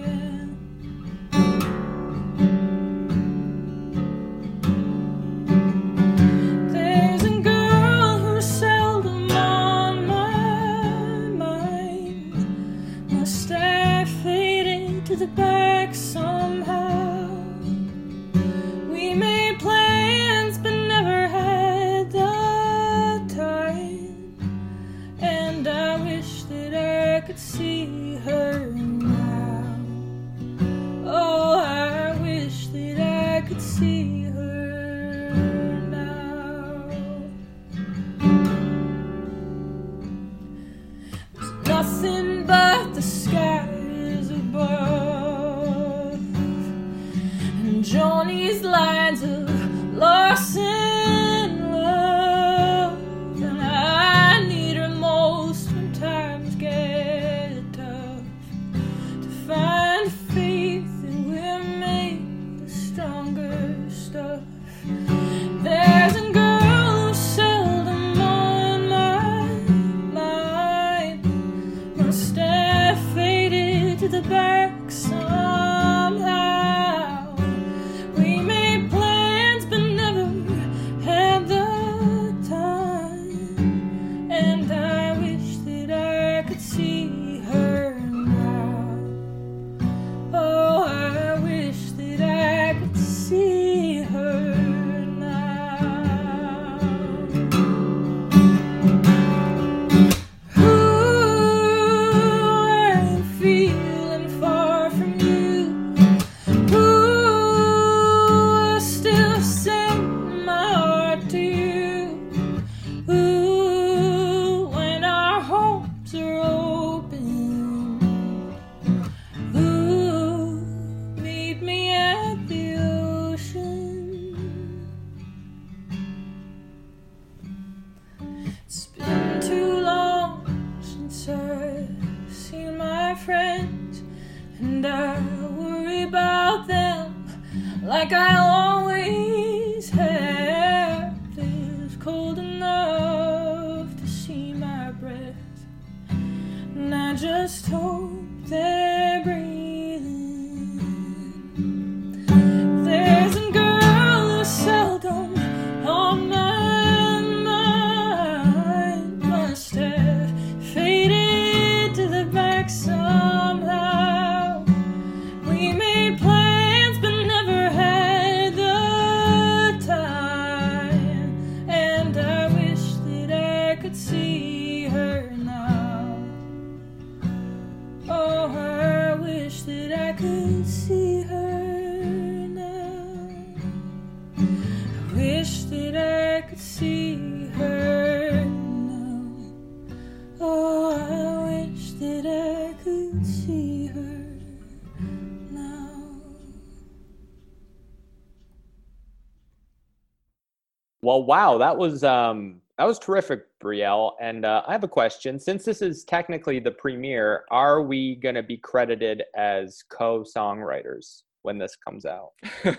wow, 201.33 201.57
that 201.57 201.75
was 201.75 202.05
um, 202.05 202.61
that 202.77 202.85
was 202.85 202.99
terrific, 202.99 203.47
Brielle. 203.59 204.12
And 204.21 204.45
uh, 204.45 204.64
I 204.68 204.73
have 204.73 204.85
a 204.85 204.88
question. 204.88 205.38
Since 205.38 205.64
this 205.64 205.81
is 205.81 206.05
technically 206.05 206.59
the 206.61 206.71
premiere, 206.71 207.45
are 207.51 207.81
we 207.81 208.16
going 208.16 208.35
to 208.35 208.42
be 208.42 208.59
credited 208.59 209.23
as 209.35 209.83
co-songwriters 209.88 211.23
when 211.40 211.57
this 211.57 211.75
comes 211.77 212.05
out? 212.05 212.33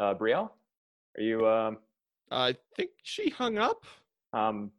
Uh, 0.00 0.14
Brielle, 0.14 0.50
are 1.16 1.20
you? 1.20 1.44
Um, 1.44 1.78
I 2.30 2.54
think 2.76 2.90
she 3.02 3.30
hung 3.30 3.58
up. 3.58 3.84
um, 4.32 4.70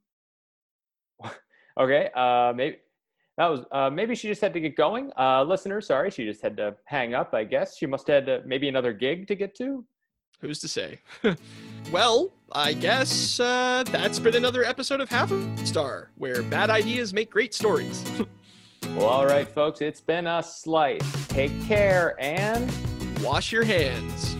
okay. 1.77 2.09
Uh, 2.15 2.53
maybe 2.55 2.77
that 3.37 3.47
was. 3.47 3.65
Uh, 3.73 3.89
maybe 3.89 4.15
she 4.15 4.29
just 4.29 4.39
had 4.39 4.53
to 4.53 4.61
get 4.61 4.77
going. 4.77 5.11
Uh, 5.19 5.43
listener, 5.43 5.81
sorry, 5.81 6.09
she 6.09 6.23
just 6.23 6.41
had 6.41 6.55
to 6.55 6.73
hang 6.85 7.15
up. 7.15 7.33
I 7.33 7.43
guess 7.43 7.75
she 7.75 7.85
must 7.85 8.07
have 8.07 8.27
had 8.27 8.29
uh, 8.29 8.39
maybe 8.45 8.69
another 8.69 8.93
gig 8.93 9.27
to 9.27 9.35
get 9.35 9.53
to. 9.57 9.83
Who's 10.41 10.59
to 10.59 10.67
say? 10.67 10.99
well, 11.91 12.31
I 12.51 12.73
guess 12.73 13.39
uh, 13.39 13.83
that's 13.87 14.19
been 14.19 14.35
another 14.35 14.63
episode 14.63 15.01
of 15.01 15.09
Half 15.09 15.31
a 15.31 15.65
Star, 15.65 16.09
where 16.17 16.41
bad 16.43 16.69
ideas 16.69 17.13
make 17.13 17.29
great 17.29 17.53
stories. 17.53 18.03
Well, 18.95 19.07
all 19.07 19.27
right, 19.27 19.47
folks, 19.47 19.81
it's 19.81 20.01
been 20.01 20.25
a 20.25 20.41
slice. 20.41 21.27
Take 21.27 21.51
care 21.65 22.15
and. 22.19 22.71
Wash 23.21 23.51
your 23.51 23.63
hands. 23.63 24.35